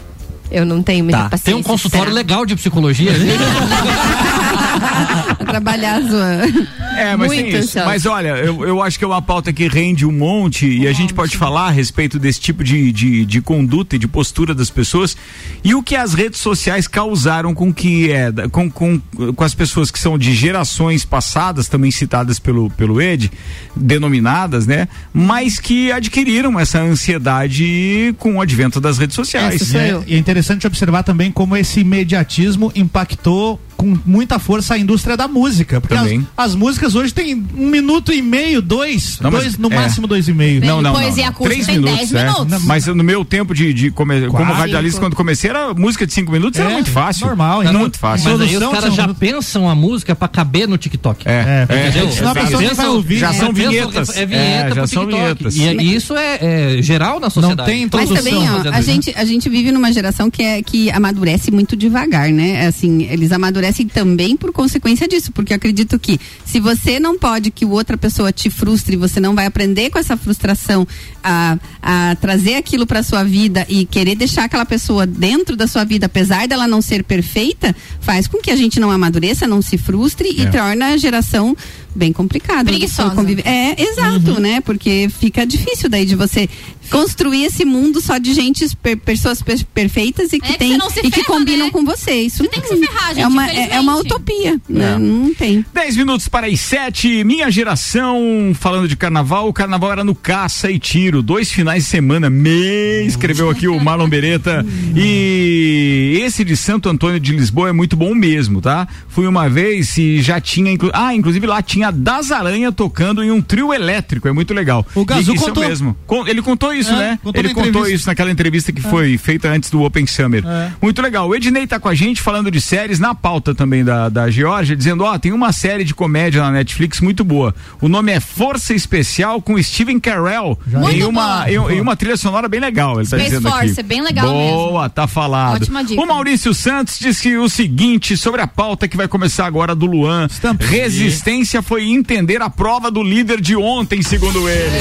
[0.53, 1.31] Eu não tenho muita Tá.
[1.31, 1.45] paciência.
[1.53, 2.15] Tem um consultório será?
[2.15, 3.13] legal de psicologia.
[5.47, 6.99] Trabalhar a sua.
[6.99, 7.59] É, mas Muito tem isso.
[7.59, 7.87] ansiosa.
[7.89, 10.93] Mas olha, eu, eu acho que é uma pauta que rende um monte e a
[10.93, 14.71] gente pode falar a respeito desse tipo de, de, de conduta e de postura das
[14.71, 15.17] pessoas
[15.65, 19.01] e o que as redes sociais causaram com que é da- com, com,
[19.35, 23.31] com as pessoas que são de gerações passadas, também citadas pelo, pelo Ed,
[23.75, 24.89] denominadas, né?
[25.13, 29.73] Mas que adquiriram essa ansiedade com o advento das redes sociais.
[29.73, 34.79] E é, e é interessante observar também como esse imediatismo impactou com muita força a
[34.79, 35.81] indústria da música.
[35.81, 36.27] Porque as, Também.
[36.37, 39.75] as músicas hoje têm um minuto e meio, dois, Não, mas- dois no é.
[39.75, 40.65] máximo dois e meio.
[40.65, 41.31] Não, não, Poesia não.
[41.31, 42.25] acústica Três tem minutos, 10 é.
[42.33, 42.65] minutos.
[42.65, 46.31] Mas no meu tempo de, de come- como radialista, quando comecei, era música de cinco
[46.31, 47.27] minutos, era É, muito fácil.
[47.27, 48.31] normal, Era então- muito fácil.
[48.31, 51.27] Mas aí os caras tinha já um- pensam a música pra caber no TikTok.
[51.27, 52.09] É, É, é, entendeu?
[52.09, 52.47] é, Senão a exato.
[52.47, 53.19] pessoa nem vai ouvir.
[53.19, 54.17] Já É, são pensam- vinhetas.
[54.17, 55.49] É vinheta É, pro já são TikTok.
[55.51, 55.83] vinhetas.
[55.83, 57.69] E, isso é, geral na sociedade.
[57.71, 58.91] tem Mas Produção, também, ó, fazendo a isso.
[58.91, 62.67] gente, a gente vive numa geração que, é, que amadurece muito devagar, né?
[62.67, 67.51] Assim, eles amadurecem também por consequência disso, porque eu acredito que se você não pode
[67.51, 70.87] que outra pessoa te frustre, você não vai aprender com essa frustração
[71.25, 75.85] a, a trazer aquilo para sua vida e querer deixar aquela pessoa dentro da sua
[75.85, 79.79] vida, apesar dela não ser perfeita, faz com que a gente não amadureça, não se
[79.79, 80.51] frustre e É.
[80.51, 81.57] torna a geração
[81.95, 82.65] bem complicada.
[82.65, 83.15] Preguiçosa.
[83.15, 84.61] Convive- É, exato, né?
[84.61, 86.49] Porque fica difícil daí de você
[86.91, 90.79] construir esse mundo só de gente, per- pessoas per- perfeitas e que É que tem
[90.79, 91.73] você e que combinam né?
[91.73, 92.13] com você.
[92.23, 94.95] Isso tem que se ferrar, gente, é uma, é, é uma utopia, né?
[94.95, 94.99] É.
[94.99, 95.65] Não tem.
[95.73, 100.71] 10 minutos para as 7, minha geração, falando de carnaval, o carnaval era no caça
[100.71, 104.65] e tiro, dois finais de semana, me escreveu aqui o Marlon Beretta.
[104.95, 108.87] E esse de Santo Antônio de Lisboa é muito bom mesmo, tá?
[109.09, 113.31] Fui uma vez e já tinha, inclu- ah, inclusive lá tinha Das Aranha tocando em
[113.31, 114.87] um trio elétrico, é muito legal.
[114.95, 115.65] O Gazu E- isso contou.
[115.65, 115.97] mesmo.
[116.27, 117.19] Ele contou isso, É, né?
[117.23, 117.95] contou Ele na contou entrevista.
[117.97, 120.45] isso naquela entrevista que foi feita antes do Open Summer.
[120.47, 120.71] É.
[120.81, 121.29] Muito legal.
[121.29, 124.77] O Ednei tá com a gente falando de séries na pauta também da, da Georgia,
[124.77, 127.55] dizendo: ó, tem uma série de comédia na Netflix muito boa.
[127.81, 130.59] O nome é Força Especial com Steven Carell.
[130.67, 133.81] Muito Em uma, em uma trilha sonora bem legal, ele tá Space dizendo Force, aqui.
[133.81, 135.57] é bem legal Boa, tá falado.
[135.63, 136.01] Ótima dica.
[136.01, 140.29] O Maurício Santos disse o seguinte sobre a pauta que vai começar agora do Luan.
[140.61, 144.79] Resistência foi entender a prova do líder de ontem, segundo ele.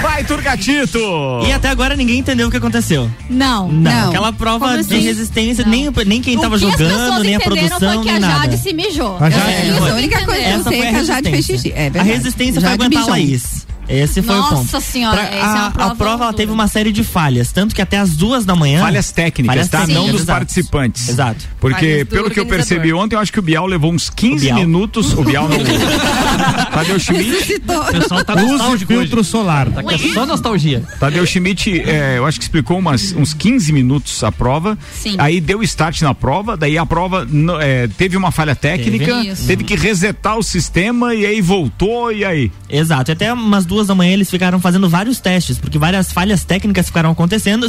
[0.00, 0.96] Vai, Turgatito!
[1.44, 3.10] E até agora ninguém entendeu o que aconteceu.
[3.28, 3.66] Não.
[3.66, 4.08] Não, Não.
[4.10, 5.00] aquela prova Como de assim?
[5.00, 5.72] resistência, Não.
[5.72, 8.42] nem, nem quem tava o que as jogando, nem a produção, foi que a nada.
[8.42, 9.16] Jade se mijou.
[9.18, 11.30] A Jade- É isso a única que coisa que eu sei é que a Jade
[11.30, 11.72] fez xixi.
[11.74, 13.06] É a resistência foi Jade aguentar a.
[13.10, 13.66] Laís.
[13.88, 14.80] Esse foi Nossa o ponto.
[14.80, 17.82] senhora, essa é uma a, prova a prova teve uma série de falhas, tanto que
[17.82, 18.80] até as duas da manhã.
[18.80, 19.78] Falhas técnicas, Falhas tá?
[19.80, 20.38] técnicas, Não dos exato.
[20.38, 21.08] participantes.
[21.08, 21.44] Exato.
[21.60, 24.58] Porque, pelo que eu percebi ontem, eu acho que o Bial levou uns 15 Bial.
[24.58, 25.12] minutos.
[25.12, 25.58] O Bial não.
[26.72, 27.62] Tadeu Schmidt.
[27.66, 29.02] O pessoal tá Use nostálgico hoje.
[29.02, 29.70] filtro solar.
[29.70, 30.82] Tá aqui é só nostalgia.
[30.98, 34.78] Tadeu Schmidt, é, eu acho que explicou umas, uns 15 minutos a prova.
[34.92, 35.16] Sim.
[35.18, 37.26] Aí deu start na prova, daí a prova
[37.60, 39.28] é, teve uma falha técnica, Teve.
[39.28, 39.46] Isso.
[39.46, 42.50] teve que resetar o sistema e aí voltou e aí.
[42.68, 43.10] Exato.
[43.10, 46.44] E até umas duas duas da manhã eles ficaram fazendo vários testes, porque várias falhas
[46.44, 47.66] técnicas ficaram acontecendo,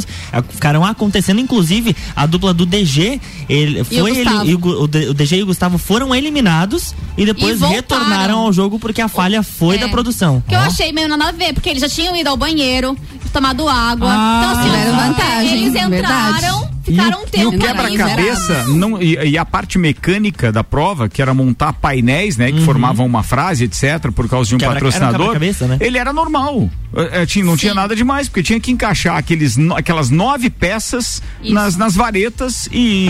[0.50, 4.46] ficaram acontecendo, inclusive a dupla do DG, ele, E o foi ele, Gustavo.
[4.50, 7.74] e o, Gu- o o DG e o Gustavo foram eliminados e depois voltaram.
[7.76, 9.78] retornaram ao jogo porque a falha foi É.
[9.78, 10.42] da produção.
[10.46, 12.96] Que eu achei meio nada a ver, porque eles já tinham ido ao banheiro,
[13.32, 14.08] tomado água.
[14.10, 16.75] Ah, então, assim, tiveram ó, vantagem, Eles entraram, verdade.
[16.86, 21.08] Ficaram um E tempo o ali, quebra-cabeça não, e, e a parte mecânica da prova,
[21.08, 24.64] que era montar painéis, né, que formavam uma frase, etc, por causa de um Uhum.
[24.64, 25.76] Era um patrocinador, quebra-cabeça, né?
[25.80, 26.70] ele era normal.
[26.94, 30.48] É, é, tinha, não tinha nada demais, porque tinha que encaixar aqueles, no- aquelas nove
[30.48, 31.52] peças Isso.
[31.52, 33.08] nas, nas varetas e,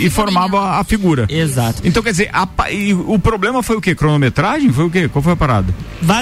[0.00, 1.26] e formava a figura.
[1.28, 1.82] Exato.
[1.84, 3.94] Então, quer dizer, a e o problema foi o quê?
[3.94, 4.72] Cronometragem?
[4.72, 5.08] Foi o quê?
[5.08, 5.74] Qual foi a parada?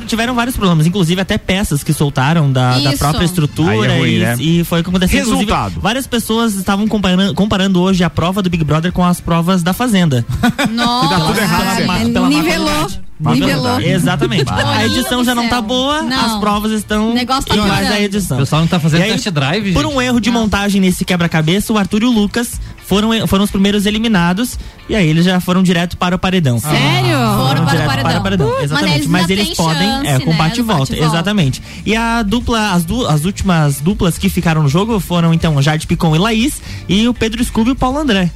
[0.06, 4.18] Tiveram vários problemas, inclusive até peças que soltaram da, da própria estrutura é ruim, e,
[4.18, 4.36] né?
[4.40, 5.20] e foi o que aconteceu.
[5.20, 5.80] Inclusive, Resultado.
[5.80, 9.72] várias pessoas estavam comparando, comparando hoje a prova do Big Brother com as provas da
[9.72, 10.24] Fazenda.
[10.70, 11.08] Nossa.
[11.08, 12.66] dá tudo errado Pela- pela má Nivelou.
[12.68, 13.03] qualidade.
[13.20, 13.80] Nivelou.
[13.80, 14.44] Exatamente.
[14.52, 16.24] a edição já não tá boa, Não.
[16.26, 17.94] as provas estão O negócio tá iguais piorando.
[17.94, 18.36] à edição.
[18.36, 19.94] O pessoal não tá fazendo aí, test drive, Por gente.
[19.94, 23.86] um erro de montagem nesse quebra-cabeça, o Arthur e o Lucas foram, foram os primeiros
[23.86, 24.58] eliminados
[24.88, 26.58] e aí eles já foram direto para o paredão.
[26.58, 27.16] Sério?
[27.16, 28.10] Foram Foram para o direto paredão.
[28.10, 28.62] para o paredão.
[28.62, 29.08] Exatamente.
[29.08, 30.80] mas eles Mas eles podem, chance, é, com né, bate e volta.
[30.80, 31.14] bate volta.
[31.14, 31.62] Exatamente.
[31.86, 35.86] E a dupla, as, du, as últimas duplas que ficaram no jogo foram então Jade
[35.86, 38.30] Picon e Laís e o Pedro Scooby e o Paulo André.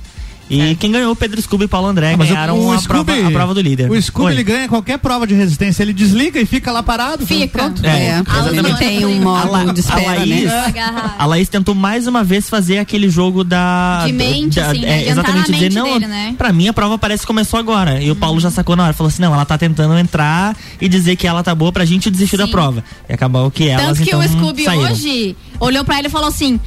[0.51, 2.79] E quem ganhou o Pedro Scooby e Paulo André Ah, mas o- ganharam o a,
[2.79, 3.91] Scooby- prova, a prova do líder.
[3.91, 4.33] O Scooby Oi.
[4.33, 7.27] ele ganha qualquer prova de resistência, ele desliga e fica lá parado.
[7.27, 7.47] Fica.
[7.49, 7.85] Pronto.
[7.85, 8.79] É, É, exatamente.
[8.79, 10.65] tem um A modo de a espera, Laís- né?
[10.67, 11.15] Agarrado.
[11.19, 14.05] A Laís tentou mais uma vez fazer aquele jogo da.
[14.07, 15.03] De mente, da, assim, né?
[15.05, 16.35] é, exatamente, dizer, mente não, dele, né?
[16.39, 18.03] pra mim a prova parece que começou agora.
[18.03, 20.89] E o Paulo já sacou na hora, falou assim: não, ela tá tentando entrar e
[20.89, 22.53] dizer que ela tá boa pra gente desistir da Sim.
[22.53, 22.83] prova.
[23.09, 24.93] E acabou que elas Tanto que então, o Scooby saíram.
[24.93, 26.59] hoje olhou pra ele e falou assim.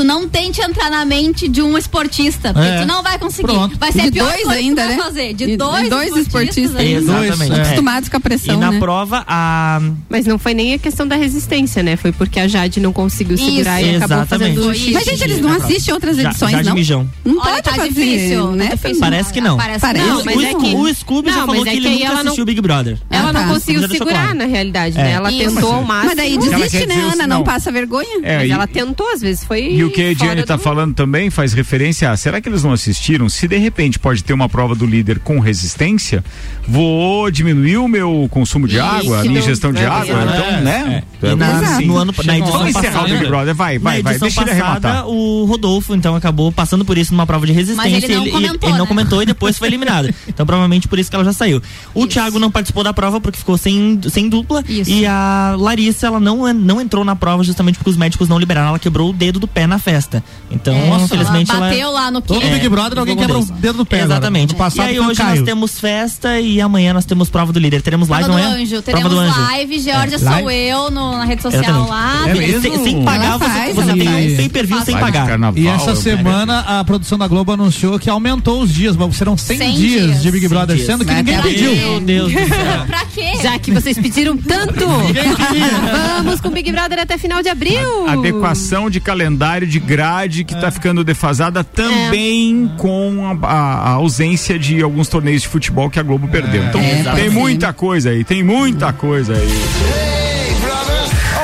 [0.00, 2.80] Tu não tente entrar na mente de um esportista, porque É.
[2.80, 3.42] tu não vai conseguir.
[3.52, 3.78] Pronto.
[3.78, 4.96] Vai ser De pior dois coisa ainda, que tu né?
[4.96, 5.34] vai fazer.
[5.34, 6.76] De E- dois, e dois esportistas.
[6.76, 6.90] ainda.
[7.26, 7.52] Exatamente.
[7.52, 7.62] É.
[7.62, 8.78] Acostumados com a pressão, E na né?
[8.78, 9.78] prova, a.
[10.08, 11.96] Mas não foi nem a questão da resistência, né?
[11.98, 13.44] Foi porque a Jade não conseguiu Isso.
[13.44, 14.54] segurar e acabou Exatamente.
[14.56, 14.90] fazendo isso.
[14.94, 16.74] Mas, gente, eles não assistem outras edições, Jade não?
[16.74, 17.10] Mijão.
[17.22, 18.68] Não Olha, pode tá fazer, difícil, né?
[18.68, 19.00] tá difícil.
[19.00, 19.56] Parece que não.
[19.58, 22.04] Parece, que Não, mas o, é que- o Scooby já falou que é ele nunca
[22.06, 22.96] ela não- assistiu o Big Brother.
[23.10, 23.48] Ela não tá.
[23.48, 25.02] conseguiu segurar, na realidade, É.
[25.02, 25.10] né?
[25.12, 25.54] Ela Isso.
[25.56, 26.06] tentou ao máximo.
[26.06, 27.26] Mas daí desiste, né, Ana?
[27.26, 27.44] não.
[27.44, 28.20] Passa vergonha?
[28.22, 29.89] É, Mas ela tentou, às vezes foi.
[29.90, 32.72] O que a Ediane tá do- falando também faz referência a, será que eles não
[32.72, 33.28] assistiram?
[33.28, 36.24] Se de repente pode ter uma prova do líder com resistência,
[36.66, 40.24] vou diminuir o meu consumo de água, a minha ingestão de É, água, é.
[40.24, 41.02] então, né?
[41.22, 41.30] É.
[41.32, 44.02] E na, Assim, no ano, na edição Vamos encerrar o passada, Big Brother, vai, vai,
[44.02, 45.08] vai, deixa ele passada, arrematar.
[45.08, 47.90] o Rodolfo, então, acabou passando por isso numa prova de resistência.
[47.90, 48.88] Mas ele não e comentou, ele não né?
[48.88, 50.08] comentou e depois foi eliminado.
[50.28, 51.60] Então, provavelmente por isso que ela já saiu.
[51.92, 52.08] O Isso.
[52.08, 54.62] Thiago não participou da prova porque ficou sem, sem dupla.
[54.68, 54.88] Isso.
[54.90, 58.68] E a Larissa, ela não, não entrou na prova justamente porque os médicos não liberaram.
[58.68, 60.22] Ela quebrou o dedo do pé na festa.
[60.50, 61.68] Então, É, infelizmente, ela ela.
[61.70, 62.48] bateu lá no Todo quê?
[62.48, 64.00] Big Brother alguém quebra o dedo do pé.
[64.02, 64.12] agora.
[64.14, 64.52] Exatamente.
[64.52, 65.36] No passado e aí hoje Caio.
[65.36, 67.80] nós temos festa e amanhã nós temos prova do líder.
[67.82, 68.62] Teremos live Prova do amanhã?
[68.62, 68.70] Anjo.
[68.82, 69.40] Prova Teremos do Anjo.
[69.40, 71.90] live, Georgia É, sou eu no- na rede social Exatamente.
[71.90, 72.28] lá.
[72.28, 72.60] É mesmo?
[72.62, 75.26] Sem, sem pagar, Ela você, faz, você ela tem um pay per view sem pagar.
[75.28, 79.36] carnaval, E essa semana a produção da Globo anunciou que aumentou os dias, mas serão
[79.36, 80.22] 100, 100 dias, dias.
[80.22, 80.86] de Big 100 Brother, dias.
[80.86, 81.74] sendo que ninguém pediu.
[81.76, 82.48] Meu Deus do céu.
[82.86, 83.32] Pra quê?
[83.42, 84.84] Já que vocês pediram tanto,
[86.22, 88.08] vamos com Big Brother até final de abril.
[88.08, 94.82] Adequação de calendário de grade que tá ficando defasada também com a, a- ausência de
[94.82, 96.64] alguns torneios de futebol que a Globo perdeu.
[96.64, 100.29] Então É, pode tem muita coisa aí, tem muita coisa aí.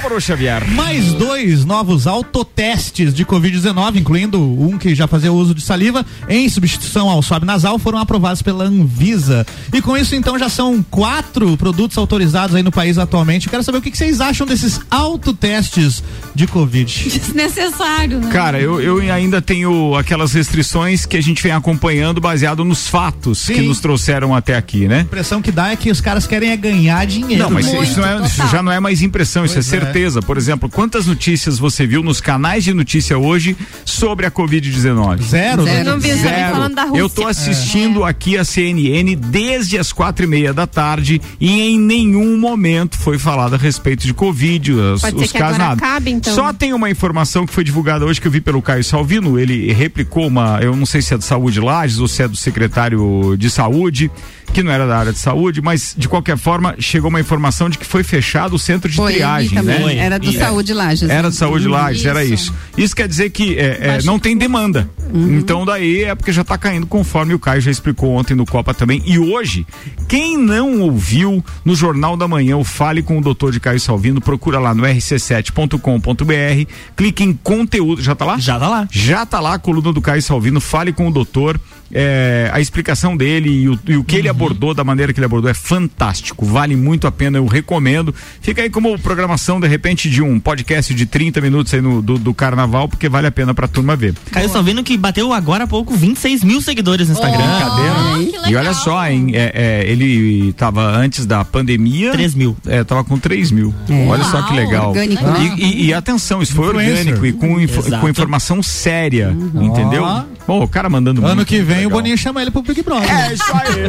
[0.06, 0.64] Álvaro Xavier.
[0.70, 6.48] Mais dois novos autotestes de Covid-19, incluindo um que já fazia uso de saliva, em
[6.48, 9.44] substituição ao swab nasal, foram aprovados pela Anvisa.
[9.72, 13.46] E com isso, então, já são quatro produtos autorizados aí no país atualmente.
[13.46, 16.86] Eu quero saber o que, que vocês acham desses autotestes de Covid.
[17.10, 18.30] Desnecessário, né?
[18.30, 23.44] Cara, eu, eu ainda tenho aquelas restrições que a gente vem acompanhando baseado nos fatos
[23.44, 23.62] que Sim.
[23.66, 24.98] nos trouxeram até aqui, né?
[24.98, 27.42] A impressão que dá é que os caras querem é ganhar dinheiro.
[27.42, 29.76] Não, mas Muito, isso, não é- isso já não é mais impressão, isso Pois é
[29.76, 29.95] é.
[29.96, 30.20] Certeza.
[30.20, 35.22] Por exemplo, quantas notícias você viu nos canais de notícia hoje sobre a Covid-19?
[35.22, 35.72] Zero, né?
[35.72, 35.88] Zero.
[35.88, 36.52] Eu não vi, Zero.
[36.52, 37.00] falando da Rússia.
[37.00, 41.80] Eu tô assistindo aqui a CNN desde as quatro e meia da tarde e em
[41.80, 45.72] nenhum momento foi falado a respeito de Covid, os, Pode os casos nada.
[45.74, 46.34] acabe, então.
[46.34, 49.72] Só tem uma informação que foi divulgada hoje que eu vi pelo Caio Salvino, ele
[49.72, 53.34] replicou uma, eu não sei se é do Saúde Lages ou se é do secretário
[53.38, 54.10] de Saúde,
[54.52, 57.78] que não era da área de saúde, mas de qualquer forma chegou uma informação de
[57.78, 59.78] que foi fechado o centro de Foi, triagem, né?
[59.86, 59.96] Foi.
[59.98, 60.38] Era do Isso.
[60.38, 61.08] Saúde Lages.
[61.08, 61.28] Era né?
[61.28, 61.72] do Saúde Uhum.
[61.72, 62.52] Lages, era isso.
[62.76, 64.88] Isso quer dizer que é, é, não tem demanda.
[65.14, 68.74] Então daí é porque já tá caindo conforme o Caio já explicou ontem no Copa
[68.74, 69.02] também.
[69.06, 69.66] E hoje,
[70.08, 74.20] quem não ouviu no Jornal da Manhã o Fale com o Doutor de Caio Salvino,
[74.20, 78.02] procura lá no rc7.com.br, clique em conteúdo.
[78.02, 78.38] Já tá lá?
[78.38, 78.88] Já tá lá.
[78.90, 81.58] Já tá lá a coluna do Caio Salvino, Fale com o Doutor.
[81.92, 85.26] É, a explicação dele e o, e o que ele abordou, da maneira que ele
[85.26, 86.44] abordou, é fantástico.
[86.44, 88.14] Vale muito a pena, eu recomendo.
[88.40, 92.18] Fica aí como programação, de repente, de um podcast de 30 minutos aí no, do,
[92.18, 94.14] do carnaval, porque vale a pena pra turma ver.
[94.30, 97.36] Caio Salvino que bateu agora há pouco 26 mil seguidores no Instagram.
[97.46, 98.48] Brincadeira.
[98.50, 99.52] E olha só, hein, é,
[99.84, 102.12] é, ele tava antes da pandemia.
[102.12, 102.56] 3 mil.
[102.66, 103.74] É, tava com 3 mil.
[103.88, 104.06] É.
[104.08, 104.88] Olha só que Uau, legal.
[104.90, 105.54] orgânico, E, né?
[105.58, 110.04] e- e atenção, isso foi orgânico e com, info- com informação séria, entendeu?
[110.46, 111.90] Bom, o cara mandando Ano muito que vem legal.
[111.90, 113.10] o Boninho chama ele pro Big Brother.
[113.10, 113.86] É, isso aí.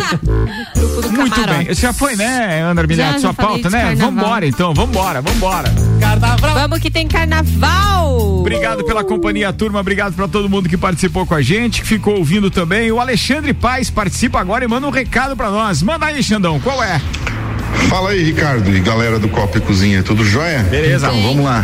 [1.16, 1.74] Muito bem.
[1.76, 3.14] Já foi, né, Ana Armiliato?
[3.14, 3.82] Já, Sua pauta, né?
[3.96, 4.12] carnaval.
[4.12, 4.74] Vambora, então.
[4.74, 5.72] Vambora, vambora.
[6.54, 8.40] Vamos que tem carnaval!
[8.40, 9.80] Obrigado pela companhia, turma.
[9.80, 12.92] Obrigado pra todo mundo que participou com a gente, que ficou ouvindo também.
[12.92, 15.82] O Alexandre Paz participa agora e manda um recado pra nós.
[15.84, 16.60] Manda aí, Xandão.
[16.60, 17.00] Qual é?
[17.90, 20.60] Fala aí, Ricardo e galera do Copa e Cozinha, tudo jóia?
[20.64, 21.08] Beleza.
[21.08, 21.64] Então, vamos lá.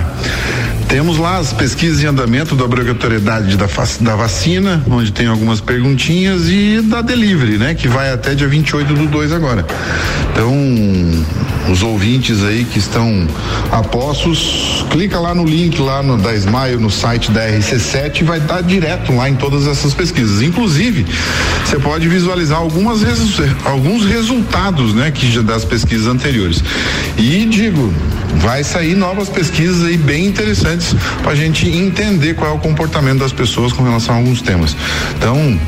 [0.88, 3.68] Temos lá as pesquisas em andamento da obrigatoriedade da,
[4.02, 7.74] da vacina, onde tem algumas perguntinhas, e da delivery, né?
[7.74, 9.66] Que vai até dia 28 do 2 agora.
[10.32, 10.52] Então,
[11.72, 13.28] os ouvintes aí que estão
[13.72, 18.40] apostos, clica lá no link lá no, da Smile, no site da RC7 e vai
[18.40, 20.42] estar direto lá em todas essas pesquisas.
[20.42, 21.06] Inclusive,
[21.66, 23.04] você pode visualizar algumas
[23.66, 26.64] alguns resultados, né, que das pesquisas anteriores.
[27.18, 27.94] E digo,
[28.38, 30.73] vai sair novas pesquisas aí bem interessantes
[31.22, 34.76] para a gente entender qual é o comportamento das pessoas com relação a alguns temas.
[35.18, 35.60] Então,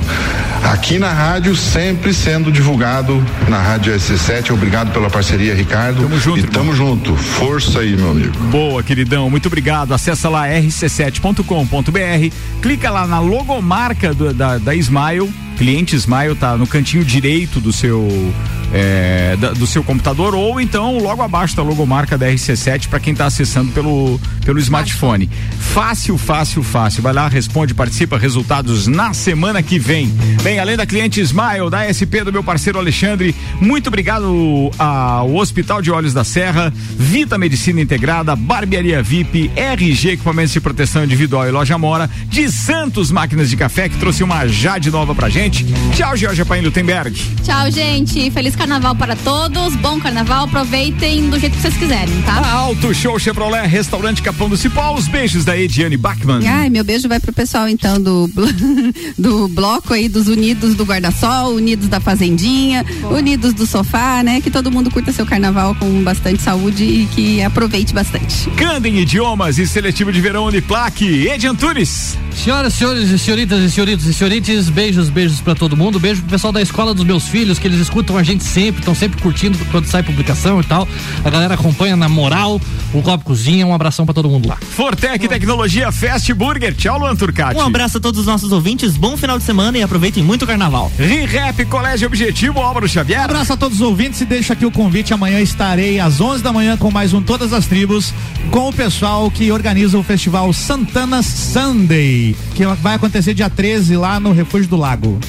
[0.64, 4.52] aqui na rádio, sempre sendo divulgado na Rádio SC7.
[4.52, 6.02] Obrigado pela parceria, Ricardo.
[6.04, 6.40] Tamo junto.
[6.40, 7.16] E tamo junto.
[7.16, 8.38] Força aí, meu amigo.
[8.52, 9.94] Boa, queridão, muito obrigado.
[9.94, 15.30] Acessa lá rc7.com.br, clica lá na logomarca do- da, da Smile.
[15.58, 18.34] Cliente Smile tá no cantinho direito do seu
[18.74, 23.26] é, do seu computador ou então logo abaixo da logomarca da RC7 para quem está
[23.26, 25.30] acessando pelo pelo smartphone.
[25.60, 27.02] Fácil, fácil, fácil.
[27.02, 30.08] Vai lá, responde, participa, resultados na semana que vem.
[30.44, 35.82] Bem, além da cliente Smile, da SP do meu parceiro Alexandre, muito obrigado ao Hospital
[35.82, 41.52] de Olhos da Serra, Vita Medicina Integrada, Barbearia VIP, RG Equipamentos de Proteção Individual e
[41.52, 45.66] Loja Mora, de Santos Máquinas de Café, que trouxe uma Jade nova pra gente.
[45.96, 47.20] Tchau, Georgia Paim Lutemberg.
[47.44, 48.30] Tchau, gente.
[48.30, 49.76] Feliz carnaval para todos.
[49.76, 50.46] Bom carnaval.
[50.46, 52.52] Aproveitem do jeito que vocês quiserem, tá?
[52.52, 56.46] Auto Show Chevrolet, Restaurante Capão do Cipó, os beijos da Ediane Bachmann.
[56.48, 58.28] Ai, meu beijo vai pro pessoal então do,
[59.18, 64.42] do bloco aí dos Unidos do Guarda-Sol, Unidos da Fazendinha, Unidos do Sofá, né?
[64.42, 68.50] Que todo mundo curta seu carnaval com bastante saúde e que aproveite bastante.
[68.52, 72.18] Candem Idiomas e Seletivo de Verão Uniplaque, Edi Antunes.
[72.36, 76.00] Senhoras, senhores e senhoritas e senhoritos e senhorites, beijos, beijos pra todo mundo.
[76.00, 78.94] Beijo pro pessoal da escola dos meus filhos, que eles escutam a gente sempre, estão
[78.94, 80.88] sempre curtindo quando sai publicação e tal.
[81.24, 82.62] A galera acompanha na moral
[82.94, 83.66] o Copo Cozinha.
[83.66, 84.58] Um abração pra todo mundo lá.
[84.62, 86.76] Fortec Tecnologia Fast Burger.
[86.76, 87.58] Tchau, Luan Turcati.
[87.58, 90.48] Um abraço a todos os nossos ouvintes, bom final de semana e aproveitem muito o
[90.48, 90.92] carnaval.
[90.98, 93.22] ReHap Colégio Objetivo Álvaro Xavier.
[93.22, 95.14] abraço a todos os ouvintes e deixo aqui o convite.
[95.14, 98.14] Amanhã estarei às 11 da manhã com mais um Todas as Tribos,
[98.52, 104.20] com o pessoal que organiza o festival Santana Sunday, que vai acontecer dia 13 lá
[104.20, 105.20] no Refúgio do Lago.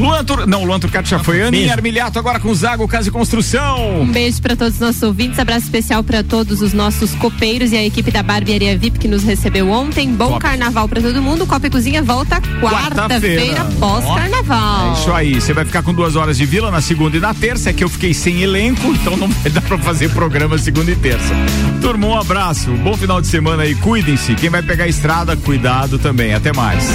[0.00, 0.46] Luan Tur...
[0.46, 1.42] Não, Luan Turcati já foi.
[1.42, 1.72] Aninha Beijo.
[1.72, 4.00] Armiliato agora com Zago Casa e Construção.
[4.00, 7.76] Um beijo para todos os nossos ouvintes, abraço especial para todos os nossos copeiros e
[7.76, 10.10] a equipe da Barbearia VIP que nos recebeu ontem.
[10.12, 10.40] Bom Top.
[10.40, 11.46] carnaval para todo mundo.
[11.46, 14.90] Copa e Cozinha volta quarta-feira pós-carnaval.
[14.90, 17.34] É isso aí, você vai ficar com duas horas de vila na segunda e na
[17.34, 20.90] terça, é que eu fiquei sem elenco, então não vai dar pra fazer programa segunda
[20.90, 21.34] e terça.
[21.80, 24.34] Turma, um abraço, bom final de semana aí, cuidem-se.
[24.34, 26.34] Quem vai pegar a estrada, cuidado também.
[26.34, 26.88] Até mais.